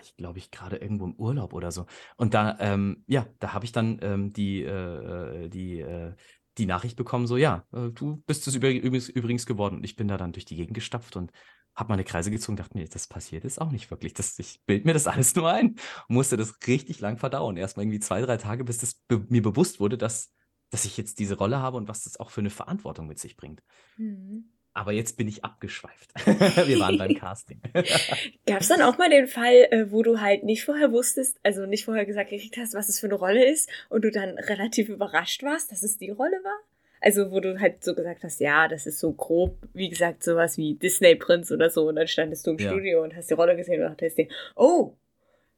[0.06, 1.86] ich, glaube ich, gerade irgendwo im Urlaub oder so.
[2.18, 6.14] Und da, ähm, ja, da habe ich dann ähm, die, äh, die, äh,
[6.58, 9.76] die Nachricht bekommen, so, ja, äh, du bist es übrigens, geworden.
[9.78, 11.32] Und ich bin da dann durch die Gegend gestapft und
[11.76, 14.14] habe meine Kreise gezogen, dachte mir, das passiert jetzt auch nicht wirklich.
[14.14, 15.76] Das, ich bild mir das alles nur ein
[16.08, 17.58] musste das richtig lang verdauen.
[17.58, 20.34] Erstmal irgendwie zwei, drei Tage, bis das be mir bewusst wurde, dass,
[20.70, 23.36] dass ich jetzt diese Rolle habe und was das auch für eine Verantwortung mit sich
[23.36, 23.62] bringt.
[23.98, 24.55] Mhm.
[24.76, 26.12] Aber jetzt bin ich abgeschweift.
[26.68, 27.62] Wir waren beim Casting.
[28.46, 31.66] Gab es dann auch mal den Fall, äh, wo du halt nicht vorher wusstest, also
[31.66, 34.90] nicht vorher gesagt gekriegt hast, was es für eine Rolle ist und du dann relativ
[34.90, 36.60] überrascht warst, dass es die Rolle war?
[37.00, 40.58] Also wo du halt so gesagt hast, ja, das ist so grob, wie gesagt, sowas
[40.58, 42.70] wie Disney Prinz oder so und dann standest du im ja.
[42.70, 44.92] Studio und hast die Rolle gesehen und dachtest dir, oh,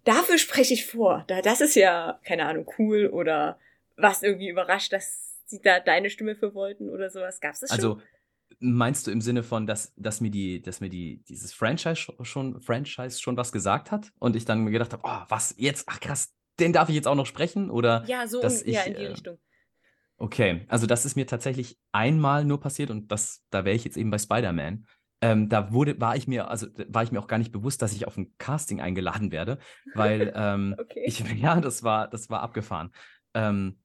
[0.03, 1.25] dafür spreche ich vor.
[1.27, 3.57] Da, das ist ja, keine Ahnung, cool oder
[3.95, 7.39] was irgendwie überrascht, dass sie da deine Stimme für wollten oder sowas.
[7.39, 7.79] Gab es das schon?
[7.79, 8.01] Also
[8.59, 12.59] Meinst du im Sinne von, dass, dass mir die, dass mir die, dieses Franchise schon,
[12.61, 15.85] Franchise schon was gesagt hat und ich dann mir gedacht habe, oh, was jetzt?
[15.87, 17.69] Ach krass, den darf ich jetzt auch noch sprechen?
[17.69, 19.37] Oder ja, so dass ich, ja, in die äh, Richtung.
[20.17, 23.97] Okay, also das ist mir tatsächlich einmal nur passiert und das, da wäre ich jetzt
[23.97, 24.87] eben bei Spider-Man.
[25.21, 27.93] Ähm, da wurde, war ich mir, also war ich mir auch gar nicht bewusst, dass
[27.93, 29.59] ich auf ein Casting eingeladen werde,
[29.93, 31.03] weil ähm, okay.
[31.05, 32.91] ich, ja, das war, das war abgefahren.
[33.33, 33.79] Ähm,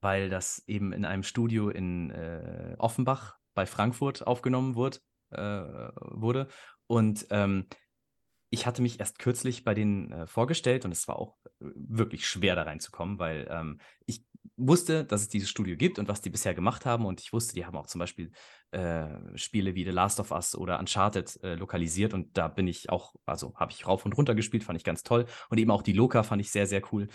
[0.00, 4.98] weil das eben in einem Studio in äh, Offenbach bei Frankfurt aufgenommen wurde.
[5.30, 6.48] Äh, wurde.
[6.86, 7.66] Und ähm,
[8.50, 12.28] ich hatte mich erst kürzlich bei denen äh, vorgestellt und es war auch äh, wirklich
[12.28, 14.24] schwer da reinzukommen, weil ähm, ich
[14.56, 17.54] wusste, dass es dieses Studio gibt und was die bisher gemacht haben und ich wusste,
[17.54, 18.30] die haben auch zum Beispiel
[18.70, 22.90] äh, Spiele wie The Last of Us oder Uncharted äh, lokalisiert und da bin ich
[22.90, 25.82] auch, also habe ich rauf und runter gespielt, fand ich ganz toll und eben auch
[25.82, 27.08] die Loka fand ich sehr, sehr cool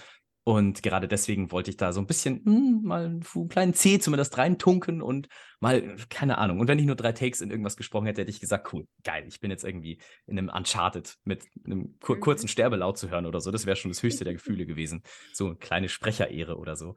[0.49, 3.99] und gerade deswegen wollte ich da so ein bisschen mh, hm, mal einen kleinen C
[3.99, 5.27] zumindest reintunken und
[5.59, 6.59] mal, keine Ahnung.
[6.59, 9.25] Und wenn ich nur drei Takes in irgendwas gesprochen hätte, hätte ich gesagt, cool, geil,
[9.27, 12.21] ich bin jetzt irgendwie in einem Uncharted mit einem kur mhm.
[12.21, 13.51] kurzen Sterbelaut zu hören oder so.
[13.51, 15.03] Das wäre schon das höchste der Gefühle gewesen.
[15.33, 16.95] So eine kleine Sprecherehre oder so.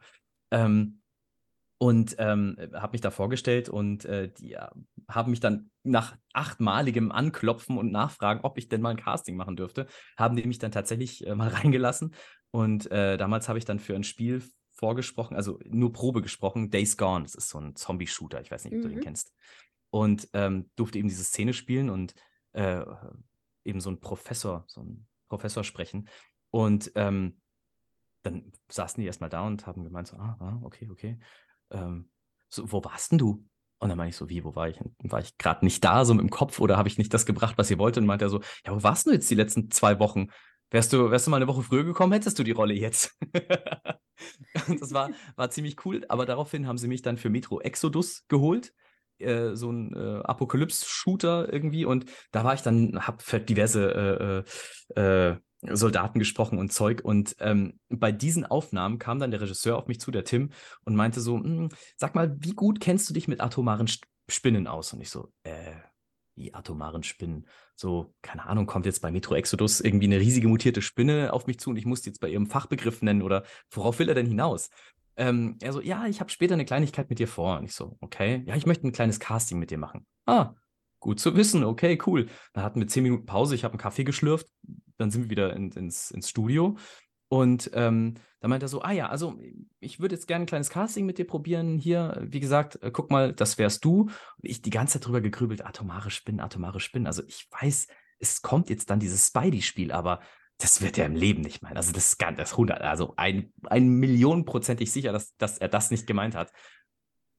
[0.51, 1.03] Ähm,
[1.77, 4.69] und ähm, habe mich da vorgestellt und äh, die äh,
[5.11, 9.57] haben mich dann nach achtmaligem Anklopfen und Nachfragen, ob ich denn mal ein Casting machen
[9.57, 12.15] dürfte, haben die mich dann tatsächlich äh, mal reingelassen
[12.53, 16.97] und äh, damals habe ich dann für ein Spiel vorgesprochen, also nur Probe gesprochen, Days
[16.97, 17.25] Gone.
[17.25, 18.83] Das ist so ein Zombie-Shooter, ich weiß nicht, ob mhm.
[18.83, 19.03] du den mhm.
[19.03, 19.33] kennst.
[19.91, 22.15] Und ähm, durfte eben diese Szene spielen und
[22.53, 22.85] äh,
[23.65, 26.09] eben so ein Professor, so ein Professor sprechen.
[26.51, 27.41] Und ähm,
[28.23, 31.19] dann saßen die erstmal da und haben gemeint, so, ah, ah okay, okay.
[31.71, 32.11] Ähm,
[32.49, 33.47] so, wo warst denn du?
[33.79, 34.79] Und dann meine ich so, wie, wo war ich?
[34.99, 37.57] War ich gerade nicht da, so mit dem Kopf, oder habe ich nicht das gebracht,
[37.57, 37.97] was ihr wollt?
[37.99, 40.29] Und meinte er so, ja, wo warst du jetzt die letzten zwei Wochen?
[40.73, 43.15] Wärst du, wärst du mal eine Woche früher gekommen, hättest du die Rolle jetzt.
[44.81, 48.73] das war, war ziemlich cool, aber daraufhin haben sie mich dann für Metro Exodus geholt.
[49.19, 54.45] Äh, so ein äh, Apokalypse-Shooter irgendwie und da war ich dann, hab für diverse
[54.97, 55.37] äh, äh, äh,
[55.75, 60.01] Soldaten gesprochen und Zeug und ähm, bei diesen Aufnahmen kam dann der Regisseur auf mich
[60.01, 60.51] zu, der Tim,
[60.85, 63.89] und meinte so, hm, sag mal, wie gut kennst du dich mit atomaren
[64.29, 64.93] Spinnen aus?
[64.95, 65.75] Und ich so, äh,
[66.35, 67.47] wie atomaren Spinnen.
[67.83, 71.59] So, keine Ahnung, kommt jetzt bei Metro Exodus irgendwie eine riesige mutierte Spinne auf mich
[71.59, 74.71] zu und ich muss jetzt bei ihrem Fachbegriff nennen oder worauf will er denn hinaus?
[75.17, 77.59] Ähm, er so, ja, ich habe später eine Kleinigkeit mit dir vor.
[77.59, 80.07] Und ich so, okay, ja, ich möchte ein kleines Casting mit dir machen.
[80.27, 80.55] Ah,
[81.01, 82.29] gut zu wissen, okay, cool.
[82.53, 84.47] Dann hatten wir zehn Minuten Pause, ich habe einen Kaffee geschlürft,
[84.97, 86.77] dann sind wir wieder in, ins, ins Studio
[87.33, 89.41] Und ähm, da meinte er so, ah ja, also
[89.81, 91.79] ich würde jetzt gerne ein kleines Casting mit dir probieren.
[91.79, 94.03] Hier, wie gesagt, äh, guck mal, das wärst du.
[94.03, 94.13] Und
[94.43, 97.07] ich die ganze Zeit drüber gegrübelt, atomare Spinnen, atomare Spinnen.
[97.07, 97.87] Also ich weiß,
[98.19, 100.21] es kommt jetzt dann dieses Spidey-Spiel, aber
[100.59, 101.79] das wird er im Leben nicht meinen.
[101.79, 105.91] Also das ist ganz, das 100, also ein, ein Millionenprozentig sicher, dass, dass er das
[105.91, 106.53] nicht gemeint hat.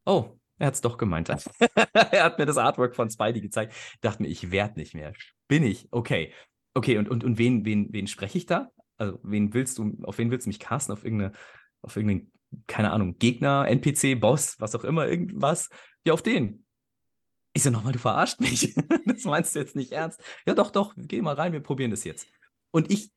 [0.08, 1.30] Oh, er hat es doch gemeint.
[1.94, 3.76] er hat mir das Artwork von Spidey gezeigt.
[4.02, 5.14] Dachte mir, ich werde nicht mehr.
[5.48, 5.88] Bin ich?
[5.92, 6.34] Okay.
[6.74, 8.72] Okay, und, und, und wen, wen, wen spreche ich da?
[9.04, 10.94] Also, wen willst du, auf wen willst du mich casten?
[10.94, 11.34] Auf irgendeine,
[11.82, 12.32] auf irgendeinen,
[12.68, 15.70] keine Ahnung, Gegner, NPC, Boss, was auch immer, irgendwas?
[16.06, 16.66] Ja, auf den.
[17.54, 18.74] Ich so, nochmal, du verarscht mich.
[19.06, 20.22] das meinst du jetzt nicht ernst.
[20.46, 22.28] Ja, doch, doch, geh mal rein, wir probieren das jetzt.
[22.72, 23.12] Und ich,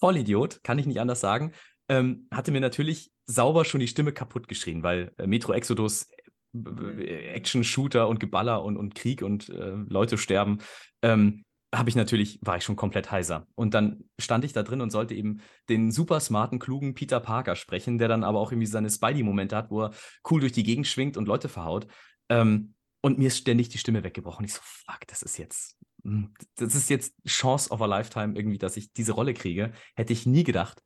[0.00, 1.52] Vollidiot, kann ich nicht anders sagen,
[1.88, 6.08] ähm, hatte mir natürlich sauber schon die Stimme kaputt geschrien, weil äh, Metro Exodus
[6.54, 10.58] Action-Shooter und Geballer und, und Krieg und äh, Leute sterben.
[11.02, 11.44] Ähm,
[11.74, 13.46] habe ich natürlich, war ich schon komplett heiser.
[13.54, 17.56] Und dann stand ich da drin und sollte eben den super smarten, klugen Peter Parker
[17.56, 19.90] sprechen, der dann aber auch irgendwie seine Spidey-Momente hat, wo er
[20.30, 21.86] cool durch die Gegend schwingt und Leute verhaut.
[22.30, 24.44] Ähm, und mir ist ständig die Stimme weggebrochen.
[24.44, 28.58] Ich so, fuck, das ist jetzt, hm, das ist jetzt Chance of a Lifetime irgendwie,
[28.58, 29.72] dass ich diese Rolle kriege.
[29.94, 30.82] Hätte ich nie gedacht.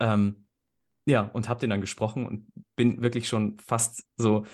[0.00, 0.46] Ähm,
[1.06, 4.46] ja, und habe den dann gesprochen und bin wirklich schon fast so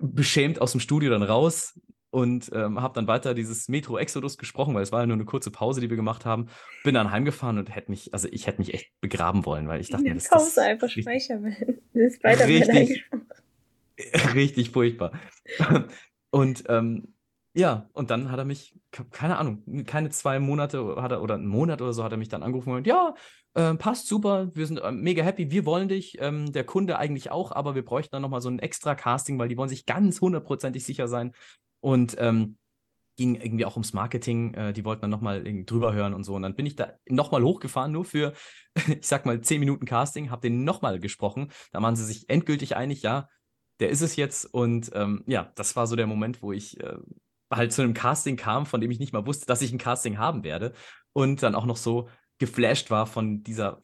[0.00, 1.78] beschämt aus dem Studio dann raus,
[2.12, 5.24] und ähm, habe dann weiter dieses Metro Exodus gesprochen, weil es war ja nur eine
[5.24, 6.48] kurze Pause, die wir gemacht haben.
[6.84, 9.88] Bin dann heimgefahren und hätte mich, also ich hätte mich echt begraben wollen, weil ich
[9.88, 11.56] dachte mir, das Pause das einfach speichern,
[11.94, 13.10] das ist weiter richtig,
[14.34, 15.12] richtig furchtbar.
[16.30, 17.14] Und ähm,
[17.54, 18.74] ja, und dann hat er mich,
[19.10, 22.30] keine Ahnung, keine zwei Monate hat er, oder einen Monat oder so hat er mich
[22.30, 23.14] dann angerufen und ja,
[23.52, 27.30] äh, passt super, wir sind äh, mega happy, wir wollen dich, ähm, der Kunde eigentlich
[27.30, 30.22] auch, aber wir bräuchten dann nochmal so ein extra Casting, weil die wollen sich ganz
[30.22, 31.34] hundertprozentig sicher sein,
[31.82, 32.56] und ähm,
[33.16, 34.54] ging irgendwie auch ums Marketing.
[34.54, 36.34] Äh, die wollten dann nochmal drüber hören und so.
[36.34, 38.32] Und dann bin ich da nochmal hochgefahren, nur für,
[38.88, 41.50] ich sag mal, zehn Minuten Casting, habe den nochmal gesprochen.
[41.72, 43.28] Da waren sie sich endgültig einig, ja,
[43.80, 44.46] der ist es jetzt.
[44.46, 46.96] Und ähm, ja, das war so der Moment, wo ich äh,
[47.50, 50.18] halt zu einem Casting kam, von dem ich nicht mal wusste, dass ich ein Casting
[50.18, 50.72] haben werde.
[51.12, 52.08] Und dann auch noch so
[52.38, 53.82] geflasht war von dieser,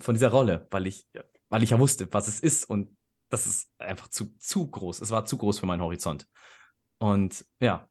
[0.00, 1.08] von dieser Rolle, weil ich,
[1.48, 2.68] weil ich ja wusste, was es ist.
[2.68, 2.96] Und
[3.30, 5.00] das ist einfach zu, zu groß.
[5.00, 6.28] Es war zu groß für meinen Horizont.
[7.00, 7.88] Und ja.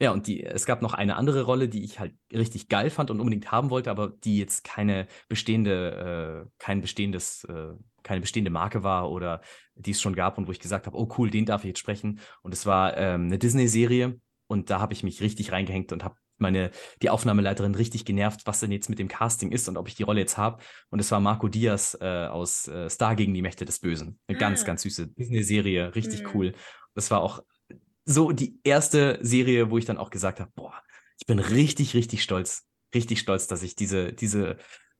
[0.00, 3.10] Ja, und die, es gab noch eine andere Rolle, die ich halt richtig geil fand
[3.10, 8.50] und unbedingt haben wollte, aber die jetzt keine bestehende, äh, kein bestehendes, äh, keine bestehende
[8.50, 9.42] Marke war oder
[9.76, 11.78] die es schon gab und wo ich gesagt habe, oh cool, den darf ich jetzt
[11.78, 12.18] sprechen.
[12.42, 16.16] Und es war ähm, eine Disney-Serie und da habe ich mich richtig reingehängt und habe
[16.38, 19.94] meine, die Aufnahmeleiterin richtig genervt, was denn jetzt mit dem Casting ist und ob ich
[19.94, 20.60] die Rolle jetzt habe.
[20.90, 24.18] Und es war Marco Diaz äh, aus äh, Star gegen die Mächte des Bösen.
[24.26, 24.40] Eine ah.
[24.40, 26.30] ganz, ganz süße Disney-Serie, richtig mhm.
[26.34, 26.52] cool.
[26.94, 27.42] Das war auch
[28.04, 30.82] so die erste Serie, wo ich dann auch gesagt habe, boah,
[31.18, 34.56] ich bin richtig, richtig stolz, richtig stolz, dass ich diese, diese,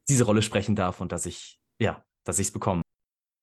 [0.08, 2.82] diese Rolle sprechen darf und dass ich, ja, dass ich es bekomme.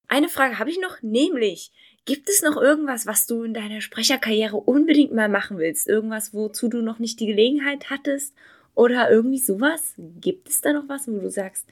[0.07, 1.71] Eine Frage habe ich noch, nämlich,
[2.05, 5.87] gibt es noch irgendwas, was du in deiner Sprecherkarriere unbedingt mal machen willst?
[5.87, 8.33] Irgendwas, wozu du noch nicht die Gelegenheit hattest?
[8.73, 9.93] Oder irgendwie sowas?
[9.97, 11.67] Gibt es da noch was, wo du sagst,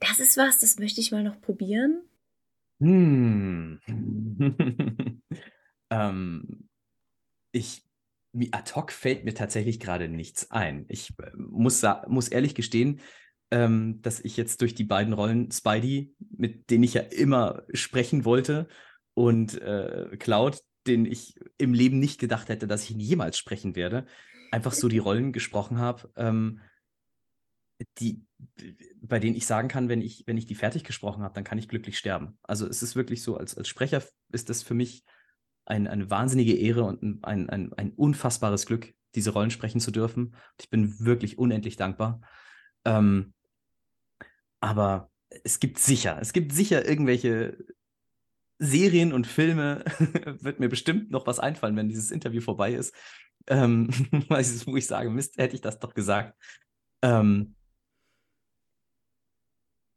[0.00, 2.02] das ist was, das möchte ich mal noch probieren?
[2.80, 3.80] Hm.
[5.90, 6.67] ähm,
[7.58, 7.84] ich,
[8.52, 10.86] ad hoc fällt mir tatsächlich gerade nichts ein.
[10.88, 13.00] Ich äh, muss, muss ehrlich gestehen,
[13.50, 18.24] ähm, dass ich jetzt durch die beiden Rollen Spidey, mit denen ich ja immer sprechen
[18.24, 18.68] wollte,
[19.14, 23.74] und äh, Cloud, den ich im Leben nicht gedacht hätte, dass ich ihn jemals sprechen
[23.74, 24.06] werde,
[24.52, 26.60] einfach so die Rollen gesprochen habe, ähm,
[27.98, 28.24] die,
[29.00, 31.58] bei denen ich sagen kann, wenn ich, wenn ich die fertig gesprochen habe, dann kann
[31.58, 32.38] ich glücklich sterben.
[32.42, 35.04] Also es ist wirklich so, als, als Sprecher ist das für mich
[35.68, 40.34] ein, eine wahnsinnige Ehre und ein, ein, ein unfassbares Glück, diese Rollen sprechen zu dürfen.
[40.60, 42.20] Ich bin wirklich unendlich dankbar.
[42.84, 43.34] Ähm,
[44.60, 45.10] aber
[45.44, 47.58] es gibt sicher, es gibt sicher irgendwelche
[48.58, 49.84] Serien und Filme,
[50.40, 52.94] wird mir bestimmt noch was einfallen, wenn dieses Interview vorbei ist.
[53.46, 53.88] Ähm,
[54.66, 56.34] wo ich sage, Mist, hätte ich das doch gesagt.
[57.02, 57.54] Ähm,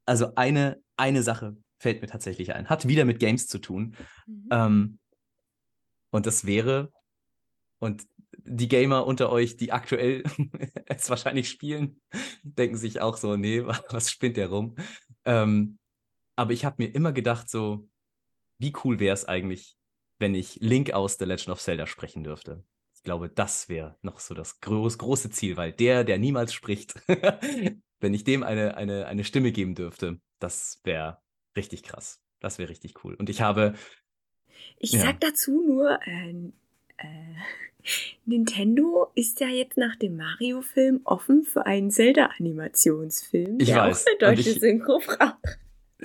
[0.06, 2.70] also eine, eine Sache fällt mir tatsächlich ein.
[2.70, 3.96] Hat wieder mit Games zu tun.
[4.28, 4.48] Mhm.
[4.52, 5.00] Ähm,
[6.12, 6.92] und das wäre,
[7.80, 8.06] und
[8.44, 10.24] die Gamer unter euch, die aktuell
[10.86, 12.02] es wahrscheinlich spielen,
[12.44, 14.76] denken sich auch so, nee, was spinnt der rum?
[15.26, 15.80] Ähm,
[16.36, 17.88] aber ich habe mir immer gedacht, so,
[18.58, 19.78] wie cool wäre es eigentlich,
[20.20, 22.64] wenn ich Link aus The Legend of Zelda sprechen dürfte.
[22.96, 26.94] Ich glaube, das wäre noch so das groß, große Ziel, weil der, der niemals spricht,
[28.00, 31.20] wenn ich dem eine, eine, eine Stimme geben dürfte, das wäre
[31.56, 32.22] richtig krass.
[32.40, 33.16] Das wäre richtig cool.
[33.16, 33.74] Und ich habe
[34.78, 35.02] ich ja.
[35.02, 36.52] sag dazu nur, äh,
[37.02, 37.08] Äh,
[38.26, 43.58] Nintendo ist ja jetzt nach dem Mario-Film offen für einen Zelda-Animationsfilm.
[43.60, 44.06] Ich der weiß.
[44.06, 45.38] Auch eine deutsche ich, Synchro braucht.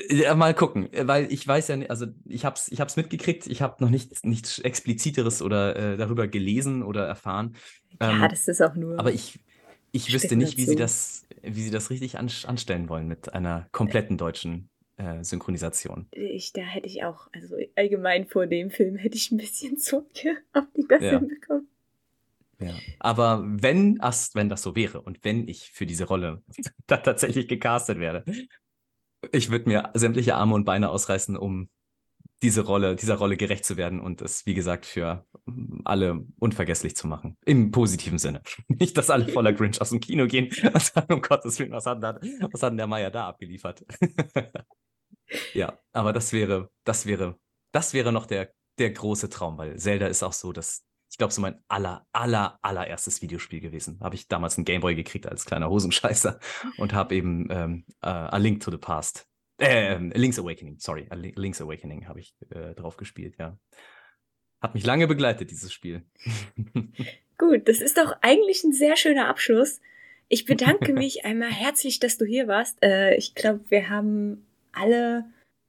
[0.08, 3.62] Ja, mal gucken, weil ich weiß ja, nicht, also ich hab's, ich hab's mitgekriegt, ich
[3.62, 7.56] habe noch nichts, nichts expliziteres oder äh, darüber gelesen oder erfahren.
[8.00, 8.98] Ja, Ähm, das ist auch nur.
[8.98, 9.38] Aber ich,
[9.92, 13.68] ich wüsste nicht, wie sie das, wie sie das richtig an, anstellen wollen mit einer
[13.72, 16.08] kompletten deutschen äh, Synchronisation.
[16.12, 20.36] ich, da hätte ich auch, also allgemein vor dem Film hätte ich ein bisschen Sorge,
[20.54, 21.18] ob die das Ja.
[21.18, 21.68] hinbekommen.
[22.58, 22.74] Ja.
[23.00, 26.42] Aber wenn, as, wenn das so wäre und wenn ich für diese Rolle
[26.86, 28.24] da tatsächlich gecastet werde,
[29.32, 31.68] ich würde mir sämtliche Arme und Beine ausreißen, um
[32.42, 35.26] diese Rolle, dieser Rolle gerecht zu werden und es, wie gesagt, für
[35.84, 37.36] alle unvergesslich zu machen.
[37.46, 38.42] Im positiven Sinne.
[38.68, 41.86] Nicht, dass alle voller Grinch aus dem Kino gehen und sagen, um Gottes Willen, was
[41.86, 42.18] hat, da,
[42.52, 43.84] was hat denn der Meier da abgeliefert?
[45.54, 47.38] Ja, aber das wäre, das wäre,
[47.72, 51.32] das wäre noch der, der große Traum, weil Zelda ist auch so, dass ich glaube,
[51.32, 54.00] so mein aller, aller, allererstes Videospiel gewesen.
[54.00, 56.38] Habe ich damals einen Gameboy gekriegt als kleiner Hosenscheißer
[56.78, 59.26] und habe eben ähm, äh, A Link to the Past,
[59.58, 63.58] äh, Link's Awakening, sorry, A Link- Link's Awakening habe ich äh, drauf gespielt, ja.
[64.60, 66.04] Hat mich lange begleitet, dieses Spiel.
[67.38, 69.80] Gut, das ist doch eigentlich ein sehr schöner Abschluss.
[70.28, 72.82] Ich bedanke mich einmal herzlich, dass du hier warst.
[72.82, 74.45] Äh, ich glaube, wir haben
[74.76, 75.24] alle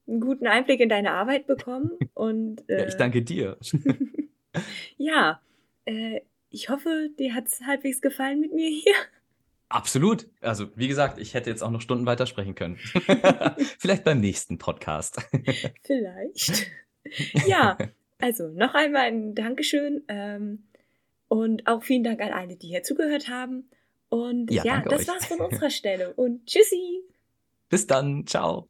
[0.07, 1.91] einen guten Einblick in deine Arbeit bekommen.
[2.13, 3.57] Und äh, ja, ich danke dir.
[4.97, 5.41] ja,
[5.85, 8.93] äh, ich hoffe, dir hat es halbwegs gefallen mit mir hier.
[9.69, 10.27] Absolut.
[10.39, 12.77] Also, wie gesagt, ich hätte jetzt auch noch Stunden weitersprechen können.
[13.79, 15.19] Vielleicht beim nächsten Podcast.
[15.83, 16.71] Vielleicht.
[17.45, 17.77] Ja,
[18.19, 20.63] also noch einmal ein Dankeschön ähm,
[21.27, 23.69] und auch vielen Dank an alle, die hier zugehört haben.
[24.07, 25.07] Und Ja, ja, das euch.
[25.09, 26.13] war's von unserer Stelle.
[26.13, 27.01] Und tschüssi!
[27.69, 28.25] Bis dann.
[28.25, 28.69] Ciao.